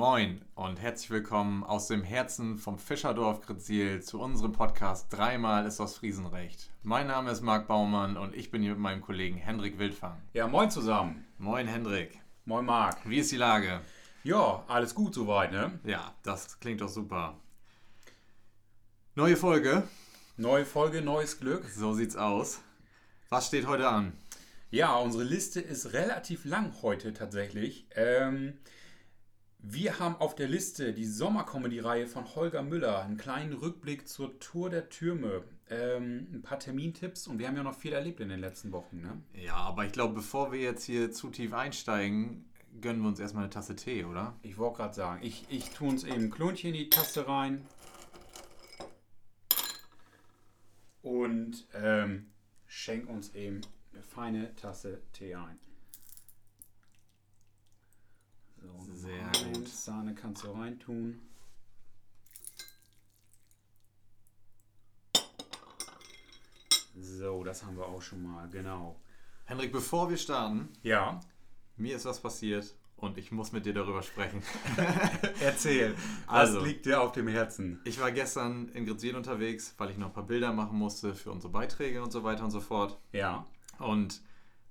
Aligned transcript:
Moin 0.00 0.40
und 0.54 0.80
herzlich 0.80 1.10
willkommen 1.10 1.62
aus 1.62 1.86
dem 1.86 2.02
Herzen 2.02 2.56
vom 2.56 2.78
Fischerdorf 2.78 3.42
Grezil 3.42 4.02
zu 4.02 4.18
unserem 4.18 4.52
Podcast 4.52 5.12
Dreimal 5.12 5.66
ist 5.66 5.78
das 5.78 5.98
Friesenrecht. 5.98 6.70
Mein 6.82 7.06
Name 7.06 7.30
ist 7.30 7.42
Marc 7.42 7.68
Baumann 7.68 8.16
und 8.16 8.34
ich 8.34 8.50
bin 8.50 8.62
hier 8.62 8.70
mit 8.70 8.80
meinem 8.80 9.02
Kollegen 9.02 9.36
Hendrik 9.36 9.78
Wildfang. 9.78 10.16
Ja, 10.32 10.48
moin 10.48 10.70
zusammen. 10.70 11.26
Moin 11.36 11.66
Hendrik. 11.66 12.18
Moin 12.46 12.64
Marc. 12.64 13.06
Wie 13.10 13.18
ist 13.18 13.30
die 13.30 13.36
Lage? 13.36 13.82
Ja, 14.24 14.64
alles 14.68 14.94
gut 14.94 15.12
soweit, 15.12 15.52
ne? 15.52 15.78
Ja, 15.84 16.14
das 16.22 16.58
klingt 16.60 16.80
doch 16.80 16.88
super. 16.88 17.36
Neue 19.16 19.36
Folge. 19.36 19.86
Neue 20.38 20.64
Folge, 20.64 21.02
neues 21.02 21.38
Glück. 21.40 21.68
So 21.68 21.92
sieht's 21.92 22.16
aus. 22.16 22.62
Was 23.28 23.48
steht 23.48 23.66
heute 23.66 23.86
an? 23.86 24.14
Ja, 24.70 24.96
unsere 24.96 25.24
Liste 25.24 25.60
ist 25.60 25.92
relativ 25.92 26.46
lang 26.46 26.72
heute 26.80 27.12
tatsächlich. 27.12 27.86
Ähm, 27.96 28.54
wir 29.62 29.98
haben 29.98 30.16
auf 30.16 30.34
der 30.34 30.48
Liste 30.48 30.92
die 30.92 31.04
Sommercomedy-Reihe 31.04 32.06
von 32.06 32.34
Holger 32.34 32.62
Müller, 32.62 33.02
einen 33.02 33.16
kleinen 33.16 33.52
Rückblick 33.52 34.08
zur 34.08 34.38
Tour 34.40 34.70
der 34.70 34.88
Türme, 34.88 35.44
ähm, 35.68 36.28
ein 36.32 36.42
paar 36.42 36.58
Termintipps 36.58 37.26
und 37.26 37.38
wir 37.38 37.46
haben 37.46 37.56
ja 37.56 37.62
noch 37.62 37.74
viel 37.74 37.92
erlebt 37.92 38.20
in 38.20 38.30
den 38.30 38.40
letzten 38.40 38.72
Wochen. 38.72 39.00
Ne? 39.00 39.22
Ja, 39.34 39.56
aber 39.56 39.84
ich 39.84 39.92
glaube, 39.92 40.14
bevor 40.14 40.52
wir 40.52 40.60
jetzt 40.60 40.84
hier 40.84 41.12
zu 41.12 41.28
tief 41.28 41.52
einsteigen, 41.52 42.50
gönnen 42.80 43.02
wir 43.02 43.08
uns 43.08 43.20
erstmal 43.20 43.44
eine 43.44 43.50
Tasse 43.50 43.76
Tee, 43.76 44.04
oder? 44.04 44.34
Ich 44.42 44.56
wollte 44.56 44.78
gerade 44.78 44.94
sagen, 44.94 45.22
ich, 45.22 45.46
ich 45.50 45.70
tue 45.70 45.88
uns 45.88 46.04
eben 46.04 46.24
ein 46.24 46.30
Klonchen 46.30 46.70
in 46.70 46.76
die 46.76 46.90
Tasse 46.90 47.28
rein 47.28 47.66
und 51.02 51.66
ähm, 51.74 52.30
schenk 52.66 53.08
uns 53.08 53.34
eben 53.34 53.60
eine 53.92 54.02
feine 54.02 54.54
Tasse 54.56 55.02
Tee 55.12 55.34
ein. 55.34 55.58
So, 58.60 58.94
Sehr 58.94 59.30
gut. 59.52 59.68
Sahne 59.68 60.14
kannst 60.14 60.44
du 60.44 60.50
reintun. 60.52 61.20
So, 66.96 67.44
das 67.44 67.64
haben 67.64 67.76
wir 67.76 67.86
auch 67.86 68.02
schon 68.02 68.22
mal, 68.22 68.48
genau. 68.50 69.00
Hendrik, 69.44 69.72
bevor 69.72 70.10
wir 70.10 70.16
starten, 70.16 70.68
Ja, 70.82 71.20
mir 71.76 71.96
ist 71.96 72.04
was 72.04 72.20
passiert 72.20 72.74
und 72.96 73.16
ich 73.16 73.32
muss 73.32 73.52
mit 73.52 73.64
dir 73.64 73.72
darüber 73.72 74.02
sprechen. 74.02 74.42
erzähl. 75.40 75.94
Also. 76.26 76.58
Was 76.58 76.66
liegt 76.66 76.86
dir 76.86 77.00
auf 77.00 77.12
dem 77.12 77.28
Herzen? 77.28 77.80
Ich 77.84 78.00
war 78.00 78.12
gestern 78.12 78.68
in 78.70 78.84
Grezien 78.86 79.16
unterwegs, 79.16 79.74
weil 79.78 79.90
ich 79.90 79.96
noch 79.96 80.08
ein 80.08 80.12
paar 80.12 80.26
Bilder 80.26 80.52
machen 80.52 80.76
musste 80.78 81.14
für 81.14 81.30
unsere 81.32 81.52
Beiträge 81.52 82.02
und 82.02 82.10
so 82.12 82.22
weiter 82.22 82.44
und 82.44 82.50
so 82.50 82.60
fort. 82.60 82.98
Ja, 83.12 83.46
Und 83.78 84.20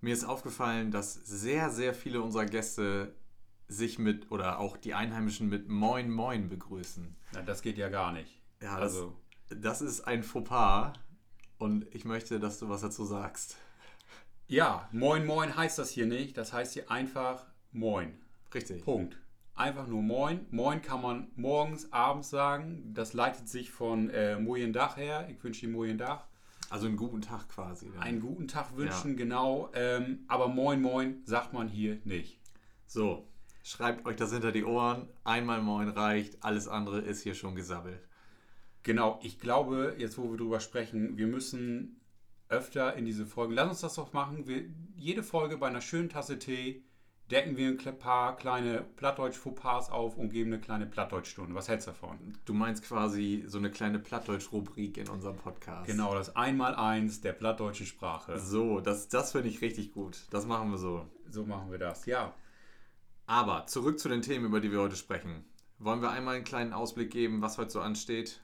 mir 0.01 0.13
ist 0.13 0.23
aufgefallen, 0.23 0.91
dass 0.91 1.13
sehr, 1.13 1.71
sehr 1.71 1.93
viele 1.93 2.21
unserer 2.21 2.45
Gäste 2.45 3.15
sich 3.69 3.99
mit 3.99 4.31
oder 4.31 4.59
auch 4.59 4.75
die 4.75 4.93
Einheimischen 4.93 5.47
mit 5.47 5.69
Moin 5.69 6.11
Moin 6.11 6.49
begrüßen. 6.49 7.15
na, 7.33 7.41
das 7.43 7.61
geht 7.61 7.77
ja 7.77 7.87
gar 7.87 8.11
nicht. 8.11 8.41
Ja, 8.61 8.79
das, 8.79 8.95
also, 8.95 9.15
das 9.49 9.81
ist 9.81 10.01
ein 10.01 10.23
Fauxpas 10.23 10.93
und 11.59 11.85
ich 11.93 12.03
möchte, 12.03 12.39
dass 12.39 12.59
du 12.59 12.67
was 12.67 12.81
dazu 12.81 13.05
sagst. 13.05 13.55
ja, 14.47 14.89
moin 14.91 15.25
moin 15.25 15.55
heißt 15.55 15.77
das 15.77 15.91
hier 15.91 16.07
nicht. 16.07 16.37
Das 16.37 16.51
heißt 16.51 16.73
hier 16.73 16.91
einfach 16.91 17.45
moin. 17.71 18.19
Richtig. 18.53 18.83
Punkt. 18.83 19.17
Einfach 19.55 19.87
nur 19.87 20.01
moin. 20.01 20.45
Moin 20.51 20.81
kann 20.81 21.01
man 21.01 21.27
morgens, 21.35 21.93
abends 21.93 22.29
sagen. 22.29 22.91
Das 22.93 23.13
leitet 23.13 23.47
sich 23.49 23.71
von 23.71 24.09
äh, 24.09 24.39
Mojen 24.39 24.73
Dach 24.73 24.97
her. 24.97 25.27
Ich 25.29 25.43
wünsche 25.43 25.67
dir 25.67 25.71
Mojen 25.71 25.97
Dach. 25.97 26.25
Also 26.71 26.87
einen 26.87 26.97
guten 26.97 27.21
Tag 27.21 27.49
quasi. 27.49 27.91
dann. 27.91 28.01
Einen 28.01 28.19
guten 28.19 28.47
Tag 28.47 28.75
wünschen, 28.75 29.15
genau. 29.17 29.69
Ähm, 29.73 30.23
aber 30.27 30.47
moin 30.47 30.81
moin 30.81 31.21
sagt 31.25 31.53
man 31.53 31.67
hier 31.67 31.99
nicht. 32.03 32.39
So, 32.87 33.27
schreibt 33.63 34.05
euch 34.05 34.15
das 34.15 34.31
hinter 34.31 34.51
die 34.51 34.65
Ohren. 34.65 35.07
Einmal 35.23 35.61
Moin 35.61 35.89
reicht, 35.89 36.43
alles 36.43 36.67
andere 36.67 36.99
ist 36.99 37.23
hier 37.23 37.35
schon 37.35 37.55
gesabbelt. 37.55 38.07
Genau, 38.83 39.19
ich 39.21 39.39
glaube, 39.39 39.95
jetzt 39.97 40.17
wo 40.17 40.31
wir 40.31 40.37
drüber 40.37 40.59
sprechen, 40.59 41.17
wir 41.17 41.27
müssen 41.27 42.01
öfter 42.47 42.95
in 42.95 43.05
diese 43.05 43.25
Folgen, 43.25 43.53
lass 43.53 43.69
uns 43.69 43.81
das 43.81 43.95
doch 43.95 44.13
machen. 44.13 44.47
Wir, 44.47 44.65
jede 44.95 45.23
Folge 45.23 45.57
bei 45.57 45.67
einer 45.67 45.81
schönen 45.81 46.09
Tasse 46.09 46.39
Tee 46.39 46.83
decken 47.29 47.57
wir 47.57 47.67
ein 47.69 47.99
paar 47.99 48.35
kleine 48.35 48.81
Plattdeutsch-Fauxpas 48.95 49.91
auf 49.91 50.17
und 50.17 50.29
geben 50.29 50.53
eine 50.53 50.61
kleine 50.61 50.87
Plattdeutschstunde. 50.87 51.53
Was 51.53 51.69
hältst 51.69 51.87
du 51.87 51.91
davon? 51.91 52.17
Du 52.45 52.53
meinst 52.53 52.83
quasi 52.83 53.43
so 53.45 53.59
eine 53.59 53.69
kleine 53.69 53.99
Plattdeutsch-Rubrik 53.99 54.97
in 54.97 55.07
unserem 55.09 55.37
Podcast. 55.37 55.85
Genau, 55.85 56.15
das 56.15 56.35
Einmaleins 56.35 57.21
der 57.21 57.33
plattdeutschen 57.33 57.85
Sprache. 57.85 58.39
So, 58.39 58.79
das, 58.79 59.09
das 59.09 59.31
finde 59.31 59.49
ich 59.49 59.61
richtig 59.61 59.91
gut. 59.93 60.25
Das 60.31 60.47
machen 60.47 60.71
wir 60.71 60.77
so. 60.79 61.05
So 61.29 61.45
machen 61.45 61.69
wir 61.69 61.77
das, 61.77 62.07
ja. 62.07 62.33
Aber 63.29 63.67
zurück 63.67 63.99
zu 63.99 64.09
den 64.09 64.23
Themen, 64.23 64.45
über 64.45 64.59
die 64.59 64.71
wir 64.71 64.79
heute 64.79 64.95
sprechen. 64.95 65.45
Wollen 65.77 66.01
wir 66.01 66.09
einmal 66.09 66.33
einen 66.33 66.43
kleinen 66.43 66.73
Ausblick 66.73 67.11
geben, 67.11 67.43
was 67.43 67.59
heute 67.59 67.69
so 67.69 67.79
ansteht? 67.79 68.41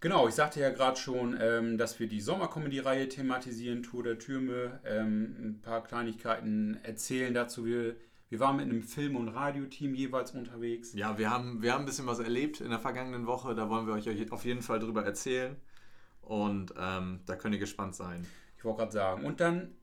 Genau, 0.00 0.26
ich 0.26 0.34
sagte 0.34 0.58
ja 0.58 0.70
gerade 0.70 0.98
schon, 0.98 1.36
ähm, 1.38 1.76
dass 1.76 2.00
wir 2.00 2.08
die 2.08 2.22
Sommercomedy-Reihe 2.22 3.10
thematisieren, 3.10 3.82
Tour 3.82 4.04
der 4.04 4.18
Türme, 4.18 4.80
ähm, 4.86 5.36
ein 5.38 5.60
paar 5.60 5.84
Kleinigkeiten 5.84 6.80
erzählen 6.82 7.34
dazu. 7.34 7.66
Wir, 7.66 7.96
wir 8.30 8.40
waren 8.40 8.56
mit 8.56 8.64
einem 8.64 8.82
Film- 8.82 9.16
und 9.16 9.28
Radioteam 9.28 9.94
jeweils 9.94 10.30
unterwegs. 10.30 10.94
Ja, 10.94 11.18
wir 11.18 11.28
haben, 11.28 11.60
wir 11.60 11.74
haben 11.74 11.82
ein 11.82 11.86
bisschen 11.86 12.06
was 12.06 12.18
erlebt 12.18 12.62
in 12.62 12.70
der 12.70 12.80
vergangenen 12.80 13.26
Woche. 13.26 13.54
Da 13.54 13.68
wollen 13.68 13.86
wir 13.86 13.92
euch 13.92 14.32
auf 14.32 14.46
jeden 14.46 14.62
Fall 14.62 14.78
drüber 14.78 15.04
erzählen. 15.04 15.56
Und 16.22 16.72
ähm, 16.78 17.20
da 17.26 17.36
könnt 17.36 17.54
ihr 17.54 17.60
gespannt 17.60 17.94
sein. 17.94 18.26
Ich 18.56 18.64
wollte 18.64 18.78
gerade 18.78 18.92
sagen. 18.92 19.26
Und 19.26 19.40
dann 19.40 19.74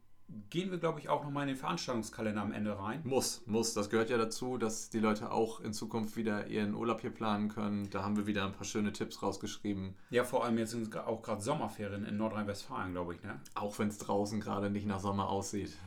gehen 0.49 0.71
wir, 0.71 0.77
glaube 0.77 0.99
ich, 0.99 1.09
auch 1.09 1.23
nochmal 1.23 1.43
in 1.43 1.49
den 1.49 1.57
Veranstaltungskalender 1.57 2.41
am 2.41 2.51
Ende 2.51 2.77
rein. 2.77 3.01
Muss, 3.03 3.43
muss. 3.45 3.73
Das 3.73 3.89
gehört 3.89 4.09
ja 4.09 4.17
dazu, 4.17 4.57
dass 4.57 4.89
die 4.89 4.99
Leute 4.99 5.31
auch 5.31 5.59
in 5.59 5.73
Zukunft 5.73 6.15
wieder 6.15 6.47
ihren 6.47 6.73
Urlaub 6.73 7.01
hier 7.01 7.11
planen 7.11 7.49
können. 7.49 7.89
Da 7.89 8.03
haben 8.03 8.17
wir 8.17 8.25
wieder 8.25 8.45
ein 8.45 8.53
paar 8.53 8.65
schöne 8.65 8.93
Tipps 8.93 9.21
rausgeschrieben. 9.21 9.95
Ja, 10.09 10.23
vor 10.23 10.43
allem 10.43 10.57
jetzt 10.57 10.71
sind 10.71 10.95
auch 10.95 11.21
gerade 11.21 11.41
Sommerferien 11.41 12.05
in 12.05 12.17
Nordrhein-Westfalen, 12.17 12.93
glaube 12.93 13.15
ich. 13.15 13.23
Ne? 13.23 13.39
Auch 13.55 13.77
wenn 13.79 13.89
es 13.89 13.97
draußen 13.97 14.39
gerade 14.39 14.69
nicht 14.69 14.87
nach 14.87 14.99
Sommer 14.99 15.29
aussieht. 15.29 15.77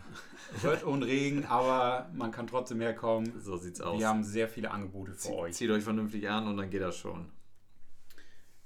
Wird 0.62 0.82
und 0.84 1.02
Regen, 1.02 1.44
aber 1.46 2.08
man 2.14 2.30
kann 2.30 2.46
trotzdem 2.46 2.80
herkommen. 2.80 3.32
So 3.40 3.56
sieht's 3.56 3.80
aus. 3.80 3.98
Wir 3.98 4.08
haben 4.08 4.24
sehr 4.24 4.48
viele 4.48 4.70
Angebote 4.70 5.14
für 5.14 5.34
euch. 5.34 5.54
Zieht 5.54 5.70
euch 5.70 5.82
vernünftig 5.82 6.28
an 6.28 6.46
und 6.46 6.56
dann 6.56 6.70
geht 6.70 6.82
das 6.82 6.96
schon. 6.96 7.30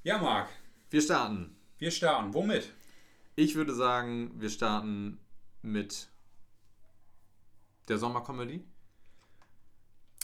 Ja, 0.02 0.19
Marc, 0.19 0.48
Wir 0.91 1.00
starten. 1.02 1.56
wir 1.78 1.91
starten. 1.91 2.32
Womit? 2.34 2.72
Ich 3.37 3.54
würde 3.54 3.75
sagen, 3.75 4.32
wir 4.37 4.50
starten 4.50 5.19
mit 5.62 6.09
der 7.88 7.98
Sommercomedy. 7.98 8.65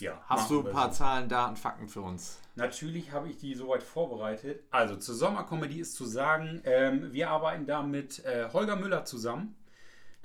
Ja. 0.01 0.23
Hast 0.27 0.51
du 0.51 0.67
ein 0.67 0.73
paar 0.73 0.93
so. 0.93 0.99
Zahlen, 0.99 1.29
Daten, 1.29 1.57
Fakten 1.57 1.89
für 1.89 2.03
uns? 2.03 2.39
Natürlich 2.55 3.13
habe 3.13 3.29
ich 3.29 3.39
die 3.39 3.55
soweit 3.55 3.83
vorbereitet. 3.83 4.63
Also 4.71 4.97
zur 4.97 5.15
Sommercomedy 5.15 5.81
ist 5.81 5.95
zu 5.95 6.05
sagen, 6.05 6.61
ähm, 6.65 7.13
wir 7.13 7.31
arbeiten 7.31 7.67
da 7.67 7.83
mit 7.83 8.25
äh, 8.25 8.49
Holger 8.53 8.77
Müller 8.77 9.05
zusammen. 9.05 9.57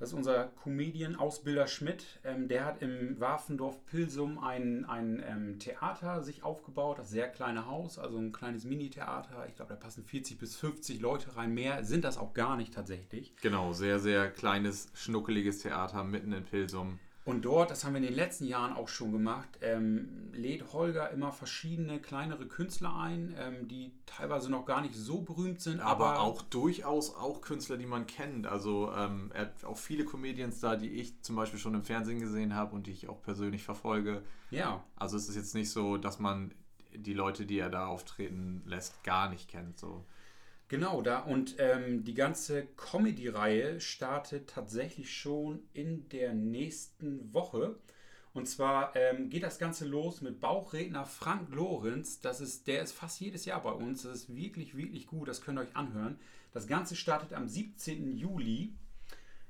Das 0.01 0.09
ist 0.09 0.16
unser 0.16 0.45
Comedian-Ausbilder 0.63 1.67
Schmidt. 1.67 2.03
Ähm, 2.23 2.47
der 2.47 2.66
hat 2.66 2.81
im 2.81 3.19
Warfendorf 3.19 3.85
Pilsum 3.85 4.39
ein, 4.39 4.84
ein 4.85 5.23
ähm, 5.23 5.59
Theater 5.59 6.23
sich 6.23 6.41
aufgebaut, 6.44 6.97
das 6.97 7.12
sehr 7.12 7.29
kleine 7.29 7.67
Haus, 7.67 8.00
also 8.00 8.17
ein 8.17 8.31
kleines 8.31 8.63
Mini-Theater. 8.63 9.45
Ich 9.47 9.57
glaube, 9.57 9.75
da 9.75 9.79
passen 9.79 10.03
40 10.03 10.39
bis 10.39 10.56
50 10.56 11.01
Leute 11.01 11.38
rein. 11.38 11.53
Mehr 11.53 11.84
sind 11.84 12.03
das 12.03 12.17
auch 12.17 12.34
gar 12.34 12.57
nicht 12.57 12.73
tatsächlich. 12.73 13.35
Genau, 13.44 13.73
sehr, 13.73 14.00
sehr 14.00 14.31
kleines, 14.31 14.89
schnuckeliges 14.95 15.59
Theater 15.59 16.03
mitten 16.03 16.33
in 16.33 16.45
Pilsum. 16.45 16.97
Und 17.23 17.45
dort, 17.45 17.69
das 17.69 17.83
haben 17.83 17.93
wir 17.93 17.99
in 17.99 18.07
den 18.07 18.15
letzten 18.15 18.45
Jahren 18.45 18.73
auch 18.73 18.87
schon 18.87 19.11
gemacht, 19.11 19.47
ähm, 19.61 20.31
lädt 20.33 20.73
Holger 20.73 21.11
immer 21.11 21.31
verschiedene 21.31 21.99
kleinere 21.99 22.47
Künstler 22.47 22.95
ein, 22.95 23.35
ähm, 23.38 23.68
die 23.68 23.91
teilweise 24.07 24.50
noch 24.50 24.65
gar 24.65 24.81
nicht 24.81 24.95
so 24.95 25.21
berühmt 25.21 25.62
sind, 25.62 25.81
Aber, 25.81 26.13
aber, 26.13 26.21
auch 26.21 26.41
durchaus 26.41 27.15
auch 27.15 27.41
Künstler, 27.41 27.77
die 27.77 27.85
man 27.85 28.07
kennt. 28.07 28.47
Also 28.47 28.91
ähm, 28.95 29.31
er 29.35 29.41
hat 29.41 29.65
auch 29.65 29.77
viele 29.77 30.03
Comedians 30.03 30.62
da, 30.62 30.75
die 30.75 30.89
ich 30.89 31.21
zum 31.21 31.35
Beispiel 31.35 31.59
schon 31.59 31.75
im 31.75 31.83
Fernsehen 31.83 32.19
gesehen 32.19 32.56
habe 32.56 32.75
und 32.75 32.88
die 32.88 32.91
ich 32.91 33.07
auch 33.07 33.21
persönlich 33.21 33.63
verfolge. 33.63 34.24
ja, 34.50 34.83
Also 34.95 35.15
es 35.15 35.29
ist 35.29 35.35
jetzt 35.35 35.53
nicht 35.53 35.69
so, 35.69 35.97
dass 35.97 36.17
man 36.17 36.56
die 36.94 37.13
Leute, 37.13 37.45
die 37.45 37.59
er 37.59 37.69
da 37.69 37.85
auftreten 37.85 38.63
lässt, 38.65 39.03
gar 39.03 39.29
nicht 39.29 39.47
kennt. 39.47 39.77
So. 39.77 40.06
Genau 40.71 41.01
da. 41.01 41.19
Und 41.19 41.56
ähm, 41.59 42.03
die 42.06 42.13
ganze 42.13 42.65
Comedy-Reihe 42.77 43.81
startet 43.81 44.50
tatsächlich 44.50 45.13
schon 45.13 45.59
in 45.73 46.07
der 46.09 46.33
nächsten 46.33 47.31
Woche. 47.33 47.75
Und 48.33 48.47
zwar 48.47 48.95
ähm, 48.95 49.29
geht 49.29 49.44
das 49.44 49.59
Ganze 49.59 49.85
los 49.85 50.21
mit 50.21 50.39
Bauchredner 50.39 51.06
Frank 51.06 51.53
Lorenz. 51.53 52.21
Das 52.21 52.39
ist, 52.39 52.68
der 52.68 52.81
ist 52.81 52.94
fast 52.94 53.19
jedes 53.19 53.44
Jahr 53.44 53.62
bei 53.62 53.71
uns. 53.71 54.03
Das 54.03 54.15
ist 54.15 54.35
wirklich, 54.35 54.77
wirklich 54.77 55.07
gut. 55.07 55.27
Das 55.27 55.41
könnt 55.41 55.59
ihr 55.59 55.63
euch 55.63 55.75
anhören. 55.75 56.18
Das 56.53 56.68
Ganze 56.68 56.95
startet 56.95 57.33
am 57.33 57.50
17. 57.50 58.15
Juli. 58.17 58.74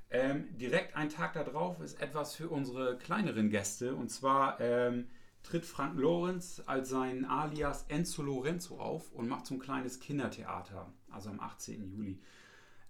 Ähm, 0.09 0.57
direkt 0.57 0.95
einen 0.95 1.11
Tag 1.11 1.33
darauf 1.33 1.79
ist 1.81 2.01
etwas 2.01 2.33
für 2.33 2.49
unsere 2.49 2.97
kleineren 2.97 3.51
Gäste. 3.51 3.93
Und 3.93 4.09
zwar 4.09 4.59
ähm, 4.59 5.07
tritt 5.43 5.65
Frank 5.65 5.97
Lorenz 5.97 6.61
als 6.65 6.89
sein 6.89 7.25
Alias 7.25 7.85
Enzo 7.87 8.21
Lorenzo 8.21 8.79
auf 8.79 9.11
und 9.11 9.27
macht 9.27 9.45
so 9.45 9.55
ein 9.55 9.59
kleines 9.59 9.99
Kindertheater. 9.99 10.91
Also 11.09 11.29
am 11.29 11.39
18. 11.39 11.83
Juli. 11.85 12.19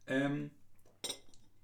Ähm, 0.07 0.51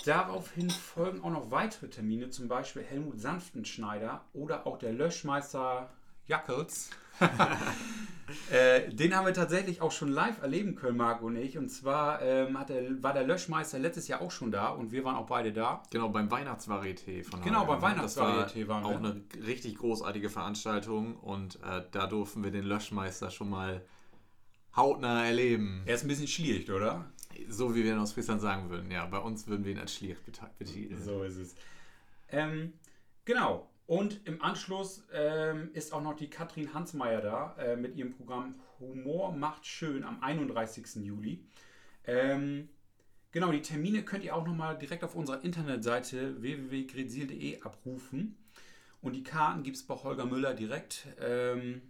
Daraufhin 0.05 0.69
folgen 0.69 1.21
auch 1.21 1.31
noch 1.31 1.51
weitere 1.51 1.89
Termine, 1.89 2.29
zum 2.29 2.47
Beispiel 2.47 2.83
Helmut 2.83 3.19
Sanftenschneider 3.19 4.23
oder 4.31 4.67
auch 4.67 4.77
der 4.77 4.93
Löschmeister 4.93 5.89
Jackels. 6.27 6.89
äh, 8.51 8.89
den 8.94 9.15
haben 9.15 9.25
wir 9.25 9.33
tatsächlich 9.33 9.81
auch 9.81 9.91
schon 9.91 10.09
live 10.09 10.41
erleben 10.41 10.75
können, 10.75 10.97
Marc 10.97 11.21
und 11.21 11.35
ich. 11.35 11.57
Und 11.57 11.69
zwar 11.69 12.21
ähm, 12.21 12.57
der, 12.68 13.01
war 13.01 13.13
der 13.13 13.25
Löschmeister 13.25 13.79
letztes 13.79 14.07
Jahr 14.07 14.21
auch 14.21 14.31
schon 14.31 14.51
da 14.51 14.69
und 14.69 14.91
wir 14.91 15.03
waren 15.03 15.15
auch 15.15 15.25
beide 15.27 15.51
da. 15.53 15.81
Genau, 15.91 16.09
beim 16.09 16.29
Weihnachtsvarieté 16.29 17.24
von 17.24 17.41
Genau, 17.41 17.65
beim. 17.65 17.81
Das 17.97 18.18
war 18.18 18.47
Weihnachtsvarieté 18.47 18.68
waren 18.68 18.83
auch 18.83 19.01
wir. 19.01 19.09
eine 19.09 19.21
richtig 19.45 19.75
großartige 19.77 20.29
Veranstaltung 20.29 21.15
und 21.18 21.56
äh, 21.63 21.83
da 21.91 22.07
durften 22.07 22.44
wir 22.44 22.51
den 22.51 22.63
Löschmeister 22.65 23.31
schon 23.31 23.50
mal 23.50 23.81
hautnah 24.75 25.25
erleben. 25.25 25.81
Er 25.85 25.95
ist 25.95 26.03
ein 26.03 26.07
bisschen 26.07 26.27
schwierig, 26.27 26.69
oder? 26.69 27.06
So 27.50 27.75
wie 27.75 27.83
wir 27.83 27.94
in 27.94 28.00
Ostfriesland 28.00 28.41
sagen 28.41 28.69
würden. 28.69 28.91
Ja, 28.91 29.06
bei 29.06 29.19
uns 29.19 29.47
würden 29.47 29.63
wir 29.65 29.71
ihn 29.71 29.80
als 29.80 29.94
Schlier 29.94 30.15
beta- 30.25 30.50
betiteln. 30.57 31.01
So 31.01 31.23
ist 31.23 31.38
es. 31.38 31.56
Ähm, 32.30 32.73
genau. 33.25 33.69
Und 33.87 34.19
im 34.25 34.41
Anschluss 34.41 35.07
ähm, 35.13 35.69
ist 35.73 35.93
auch 35.93 36.01
noch 36.01 36.15
die 36.15 36.29
Katrin 36.29 36.73
Hansmeier 36.73 37.21
da 37.21 37.55
äh, 37.57 37.77
mit 37.77 37.95
ihrem 37.95 38.11
Programm 38.11 38.55
Humor 38.79 39.31
macht 39.31 39.65
schön 39.65 40.03
am 40.03 40.21
31. 40.21 40.97
Juli. 40.97 41.45
Ähm, 42.05 42.67
genau, 43.31 43.51
die 43.51 43.61
Termine 43.61 44.03
könnt 44.03 44.25
ihr 44.25 44.35
auch 44.35 44.45
nochmal 44.45 44.77
direkt 44.77 45.05
auf 45.05 45.15
unserer 45.15 45.43
Internetseite 45.43 46.41
www.grezil.de 46.41 47.61
abrufen. 47.61 48.37
Und 49.01 49.13
die 49.13 49.23
Karten 49.23 49.63
gibt 49.63 49.77
es 49.77 49.87
bei 49.87 49.95
Holger 49.95 50.25
Müller 50.25 50.53
direkt. 50.53 51.07
Ähm, 51.21 51.81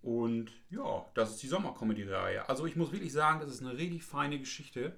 und 0.00 0.50
ja, 0.70 1.04
das 1.14 1.32
ist 1.32 1.42
die 1.42 1.48
Sommercomedy-Reihe. 1.48 2.48
Also 2.48 2.64
ich 2.64 2.74
muss 2.74 2.90
wirklich 2.90 3.12
sagen, 3.12 3.40
das 3.40 3.50
ist 3.50 3.60
eine 3.60 3.76
richtig 3.76 4.02
feine 4.02 4.38
Geschichte. 4.38 4.96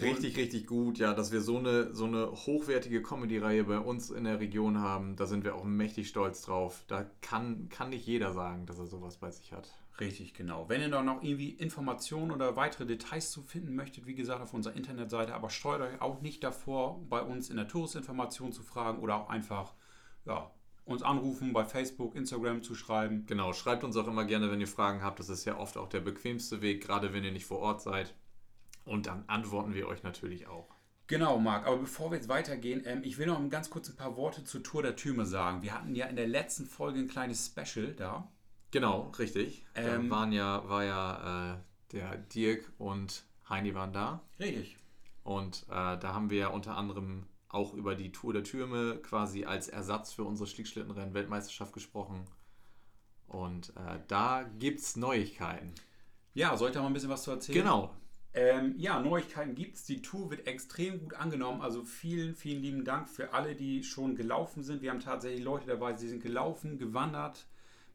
Richtig, 0.00 0.36
richtig 0.36 0.66
gut, 0.66 0.98
ja, 0.98 1.14
dass 1.14 1.32
wir 1.32 1.40
so 1.40 1.58
eine, 1.58 1.94
so 1.94 2.04
eine 2.04 2.30
hochwertige 2.30 3.02
Comedy-Reihe 3.02 3.64
bei 3.64 3.78
uns 3.78 4.10
in 4.10 4.24
der 4.24 4.40
Region 4.40 4.78
haben. 4.78 5.16
Da 5.16 5.26
sind 5.26 5.44
wir 5.44 5.54
auch 5.54 5.64
mächtig 5.64 6.08
stolz 6.08 6.42
drauf. 6.42 6.84
Da 6.88 7.06
kann, 7.20 7.68
kann 7.68 7.90
nicht 7.90 8.06
jeder 8.06 8.32
sagen, 8.32 8.66
dass 8.66 8.78
er 8.78 8.86
sowas 8.86 9.16
bei 9.16 9.30
sich 9.30 9.52
hat. 9.52 9.68
Richtig, 10.00 10.34
genau. 10.34 10.68
Wenn 10.68 10.80
ihr 10.80 10.90
da 10.90 11.02
noch 11.02 11.22
irgendwie 11.22 11.50
Informationen 11.50 12.30
oder 12.30 12.54
weitere 12.54 12.86
Details 12.86 13.32
zu 13.32 13.42
finden 13.42 13.74
möchtet, 13.74 14.06
wie 14.06 14.14
gesagt, 14.14 14.40
auf 14.40 14.54
unserer 14.54 14.76
Internetseite, 14.76 15.34
aber 15.34 15.50
steuert 15.50 15.80
euch 15.80 16.00
auch 16.00 16.20
nicht 16.20 16.44
davor, 16.44 17.00
bei 17.08 17.20
uns 17.20 17.50
in 17.50 17.56
der 17.56 17.66
Touristinformation 17.66 18.52
zu 18.52 18.62
fragen 18.62 19.00
oder 19.00 19.16
auch 19.16 19.28
einfach 19.28 19.74
ja, 20.24 20.52
uns 20.84 21.02
anrufen, 21.02 21.52
bei 21.52 21.64
Facebook, 21.64 22.14
Instagram 22.14 22.62
zu 22.62 22.76
schreiben. 22.76 23.24
Genau, 23.26 23.52
schreibt 23.52 23.82
uns 23.82 23.96
auch 23.96 24.06
immer 24.06 24.24
gerne, 24.24 24.50
wenn 24.52 24.60
ihr 24.60 24.68
Fragen 24.68 25.02
habt. 25.02 25.18
Das 25.18 25.28
ist 25.28 25.44
ja 25.44 25.58
oft 25.58 25.76
auch 25.76 25.88
der 25.88 26.00
bequemste 26.00 26.62
Weg, 26.62 26.82
gerade 26.82 27.12
wenn 27.12 27.24
ihr 27.24 27.32
nicht 27.32 27.46
vor 27.46 27.58
Ort 27.58 27.82
seid. 27.82 28.14
Und 28.88 29.06
dann 29.06 29.24
antworten 29.26 29.74
wir 29.74 29.86
euch 29.86 30.02
natürlich 30.02 30.46
auch. 30.46 30.74
Genau, 31.08 31.38
Marc. 31.38 31.66
Aber 31.66 31.78
bevor 31.78 32.10
wir 32.10 32.16
jetzt 32.16 32.28
weitergehen, 32.28 32.82
ähm, 32.84 33.02
ich 33.02 33.18
will 33.18 33.26
noch 33.26 33.48
ganz 33.48 33.70
kurz 33.70 33.88
ein 33.88 33.96
paar 33.96 34.16
Worte 34.16 34.44
zur 34.44 34.62
Tour 34.62 34.82
der 34.82 34.96
Türme 34.96 35.24
sagen. 35.24 35.62
Wir 35.62 35.74
hatten 35.74 35.94
ja 35.94 36.06
in 36.06 36.16
der 36.16 36.28
letzten 36.28 36.66
Folge 36.66 36.98
ein 37.00 37.08
kleines 37.08 37.46
Special 37.46 37.94
da. 37.94 38.30
Genau, 38.70 39.10
richtig. 39.18 39.64
Ähm, 39.74 40.10
da 40.10 40.16
waren 40.16 40.32
ja, 40.32 40.68
war 40.68 40.84
ja 40.84 41.54
äh, 41.54 41.58
der 41.92 42.16
Dirk 42.16 42.70
und 42.76 43.24
Heini 43.48 43.74
waren 43.74 43.92
da. 43.92 44.22
Richtig. 44.38 44.76
Und 45.22 45.64
äh, 45.70 45.98
da 45.98 46.12
haben 46.14 46.28
wir 46.30 46.38
ja 46.38 46.48
unter 46.48 46.76
anderem 46.76 47.26
auch 47.48 47.72
über 47.72 47.94
die 47.94 48.12
Tour 48.12 48.34
der 48.34 48.44
Türme 48.44 48.98
quasi 48.98 49.44
als 49.44 49.68
Ersatz 49.68 50.12
für 50.12 50.24
unsere 50.24 50.46
Schlickschlittenrennen-Weltmeisterschaft 50.46 51.72
gesprochen. 51.72 52.26
Und 53.26 53.70
äh, 53.76 54.00
da 54.08 54.42
gibt 54.58 54.80
es 54.80 54.96
Neuigkeiten. 54.96 55.74
Ja, 56.34 56.56
soll 56.56 56.68
ich 56.68 56.74
da 56.74 56.82
mal 56.82 56.88
ein 56.88 56.92
bisschen 56.92 57.08
was 57.08 57.22
zu 57.22 57.30
erzählen? 57.30 57.58
Genau. 57.58 57.94
Ähm, 58.34 58.74
ja, 58.76 59.00
Neuigkeiten 59.00 59.54
gibt's. 59.54 59.84
Die 59.84 60.02
Tour 60.02 60.30
wird 60.30 60.46
extrem 60.46 61.00
gut 61.00 61.14
angenommen. 61.14 61.60
Also 61.60 61.82
vielen, 61.82 62.34
vielen 62.34 62.62
lieben 62.62 62.84
Dank 62.84 63.08
für 63.08 63.32
alle, 63.32 63.54
die 63.54 63.82
schon 63.82 64.14
gelaufen 64.14 64.62
sind. 64.62 64.82
Wir 64.82 64.90
haben 64.90 65.00
tatsächlich 65.00 65.42
Leute 65.42 65.66
dabei, 65.66 65.92
die 65.92 66.06
sind 66.06 66.22
gelaufen, 66.22 66.78
gewandert, 66.78 67.46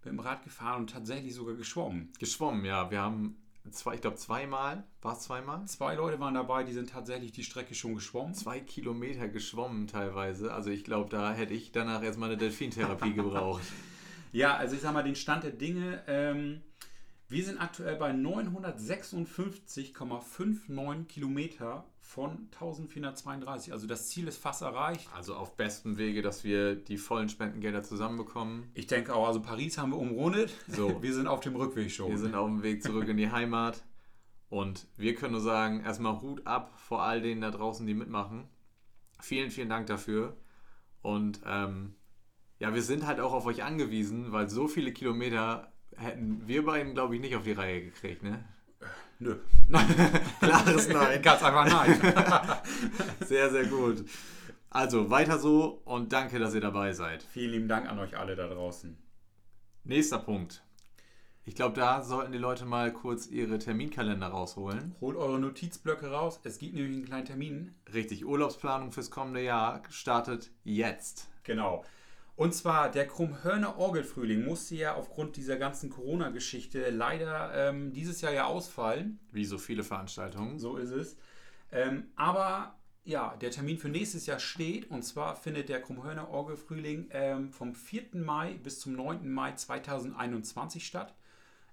mit 0.04 0.14
dem 0.14 0.20
Rad 0.20 0.44
gefahren 0.44 0.82
und 0.82 0.90
tatsächlich 0.90 1.34
sogar 1.34 1.56
geschwommen. 1.56 2.12
Geschwommen, 2.20 2.66
ja. 2.66 2.90
Wir 2.90 3.02
haben 3.02 3.38
zwei, 3.72 3.96
ich 3.96 4.02
glaube 4.02 4.18
zweimal, 4.18 4.84
war 5.02 5.14
es 5.14 5.20
zweimal? 5.22 5.66
Zwei 5.68 5.96
Leute 5.96 6.20
waren 6.20 6.34
dabei, 6.34 6.64
die 6.64 6.74
sind 6.74 6.90
tatsächlich 6.90 7.32
die 7.32 7.44
Strecke 7.44 7.76
schon 7.76 7.96
geschwommen. 7.96 8.34
Zwei 8.34 8.60
Kilometer 8.60 9.30
geschwommen 9.30 9.88
teilweise. 9.88 10.54
Also 10.54 10.72
ich 10.72 10.84
glaube, 10.84 11.10
da 11.10 11.34
hätte 11.34 11.54
ich 11.54 11.72
danach 11.72 12.04
erstmal 12.04 12.30
eine 12.30 12.38
Delfintherapie 12.38 13.14
gebraucht. 13.14 13.64
Ja, 14.32 14.58
also 14.58 14.76
ich 14.76 14.82
sag 14.82 14.94
mal, 14.94 15.04
den 15.04 15.16
Stand 15.16 15.44
der 15.44 15.52
Dinge. 15.52 16.04
Ähm, 16.08 16.62
wir 17.30 17.44
sind 17.44 17.60
aktuell 17.60 17.96
bei 17.96 18.12
956,59 18.12 21.06
Kilometer 21.06 21.86
von 22.00 22.50
1432. 22.52 23.74
Also 23.74 23.88
das 23.88 24.10
Ziel 24.10 24.28
ist 24.28 24.38
fast 24.38 24.62
erreicht. 24.62 25.10
Also 25.16 25.34
auf 25.36 25.56
bestem 25.56 25.98
Wege, 25.98 26.22
dass 26.22 26.44
wir 26.44 26.76
die 26.76 26.98
vollen 26.98 27.30
Spendengelder 27.30 27.82
zusammenbekommen. 27.82 28.70
Ich 28.74 28.86
denke 28.88 29.16
auch, 29.16 29.28
also 29.28 29.42
Paris 29.42 29.78
haben 29.78 29.92
wir 29.92 29.98
umrundet. 29.98 30.54
So. 30.68 31.02
Wir 31.06 31.14
sind 31.14 31.28
auf 31.28 31.40
dem 31.40 31.56
Rückweg 31.56 31.90
schon. 31.90 32.12
Wir 32.12 32.20
sind 32.20 32.36
auf 32.36 32.48
dem 32.48 32.62
Weg 32.62 32.84
zurück 32.84 33.08
in 33.08 33.16
die 33.18 33.32
Heimat. 33.32 33.84
Und 34.50 34.86
wir 34.98 35.16
können 35.16 35.32
nur 35.32 35.42
sagen, 35.42 35.82
erstmal 35.84 36.22
Hut 36.22 36.46
ab 36.46 36.78
vor 36.78 37.02
all 37.02 37.22
denen 37.22 37.42
da 37.42 37.50
draußen, 37.50 37.88
die 37.88 37.96
mitmachen. 37.96 38.48
Vielen, 39.20 39.50
vielen 39.50 39.70
Dank 39.70 39.88
dafür. 39.88 40.38
Und 41.02 41.42
ähm, 41.48 41.96
ja, 42.60 42.76
wir 42.76 42.84
sind 42.84 43.08
halt 43.08 43.20
auch 43.20 43.34
auf 43.34 43.48
euch 43.48 43.64
angewiesen, 43.64 44.32
weil 44.32 44.50
so 44.50 44.68
viele 44.68 44.94
Kilometer 44.94 45.73
hätten 45.98 46.48
wir 46.48 46.66
beiden, 46.66 46.94
glaube 46.94 47.16
ich, 47.16 47.22
nicht 47.22 47.36
auf 47.36 47.44
die 47.44 47.52
Reihe 47.54 47.84
gekriegt, 47.84 48.24
ne? 48.24 48.44
Nö. 49.20 49.38
Klares 50.40 50.90
Nein. 50.90 51.22
Ganz 51.22 51.44
einfach 51.44 51.66
nein. 51.66 52.62
Sehr, 53.26 53.50
sehr 53.50 53.66
gut. 53.66 54.04
Also 54.70 55.10
weiter 55.10 55.38
so 55.40 55.82
und 55.86 56.12
danke, 56.12 56.40
dass 56.40 56.56
ihr 56.56 56.62
dabei 56.62 56.94
seid. 56.94 57.24
Vielen 57.24 57.52
lieben 57.52 57.68
Dank 57.68 57.88
an 57.88 58.00
euch 58.00 58.18
alle 58.18 58.36
da 58.36 58.48
draußen. 58.48 58.98
Nächster 59.84 60.18
Punkt. 60.18 60.64
Ich 61.46 61.56
glaube, 61.56 61.76
da 61.76 62.02
sollten 62.02 62.32
die 62.32 62.38
Leute 62.38 62.66
mal 62.66 62.92
kurz 62.92 63.28
ihre 63.28 63.60
Terminkalender 63.60 64.28
rausholen. 64.28 64.96
Holt 65.02 65.18
eure 65.18 65.40
Notizblöcke 65.40 66.08
raus. 66.08 66.40
Es 66.44 66.58
gibt 66.58 66.74
nämlich 66.74 66.96
einen 66.96 67.06
kleinen 67.06 67.26
Termin. 67.26 67.76
Richtig, 67.94 68.26
Urlaubsplanung 68.26 68.92
fürs 68.94 69.12
kommende 69.12 69.44
Jahr 69.44 69.84
startet 69.90 70.52
jetzt. 70.64 71.30
Genau. 71.44 71.84
Und 72.36 72.56
zwar 72.56 72.90
der 72.90 73.08
Krummhörner 73.08 73.78
Orgelfrühling 73.78 74.44
musste 74.44 74.76
ja 74.76 74.96
aufgrund 74.96 75.36
dieser 75.36 75.58
ganzen 75.58 75.90
Corona-Geschichte 75.90 76.90
leider 76.90 77.54
ähm, 77.54 77.94
dieses 77.94 78.22
Jahr 78.22 78.34
ja 78.34 78.46
ausfallen. 78.46 79.20
Wie 79.32 79.46
so 79.46 79.60
viele 79.60 79.84
Veranstaltungen. 79.84 80.58
So 80.58 80.78
ist 80.78 80.90
es. 80.90 81.18
Ähm, 81.72 82.08
aber 82.16 82.80
ja, 83.04 83.36
der 83.36 83.52
Termin 83.52 83.78
für 83.78 83.90
nächstes 83.90 84.26
Jahr 84.26 84.40
steht. 84.40 84.90
Und 84.90 85.04
zwar 85.04 85.36
findet 85.36 85.70
der 85.70 85.82
Krummhörner 85.82 86.30
Orgelfrühling 86.30 87.10
ähm, 87.12 87.52
vom 87.52 87.76
4. 87.76 88.16
Mai 88.16 88.56
bis 88.64 88.80
zum 88.80 88.94
9. 88.94 89.30
Mai 89.32 89.54
2021 89.54 90.86
statt. 90.86 91.14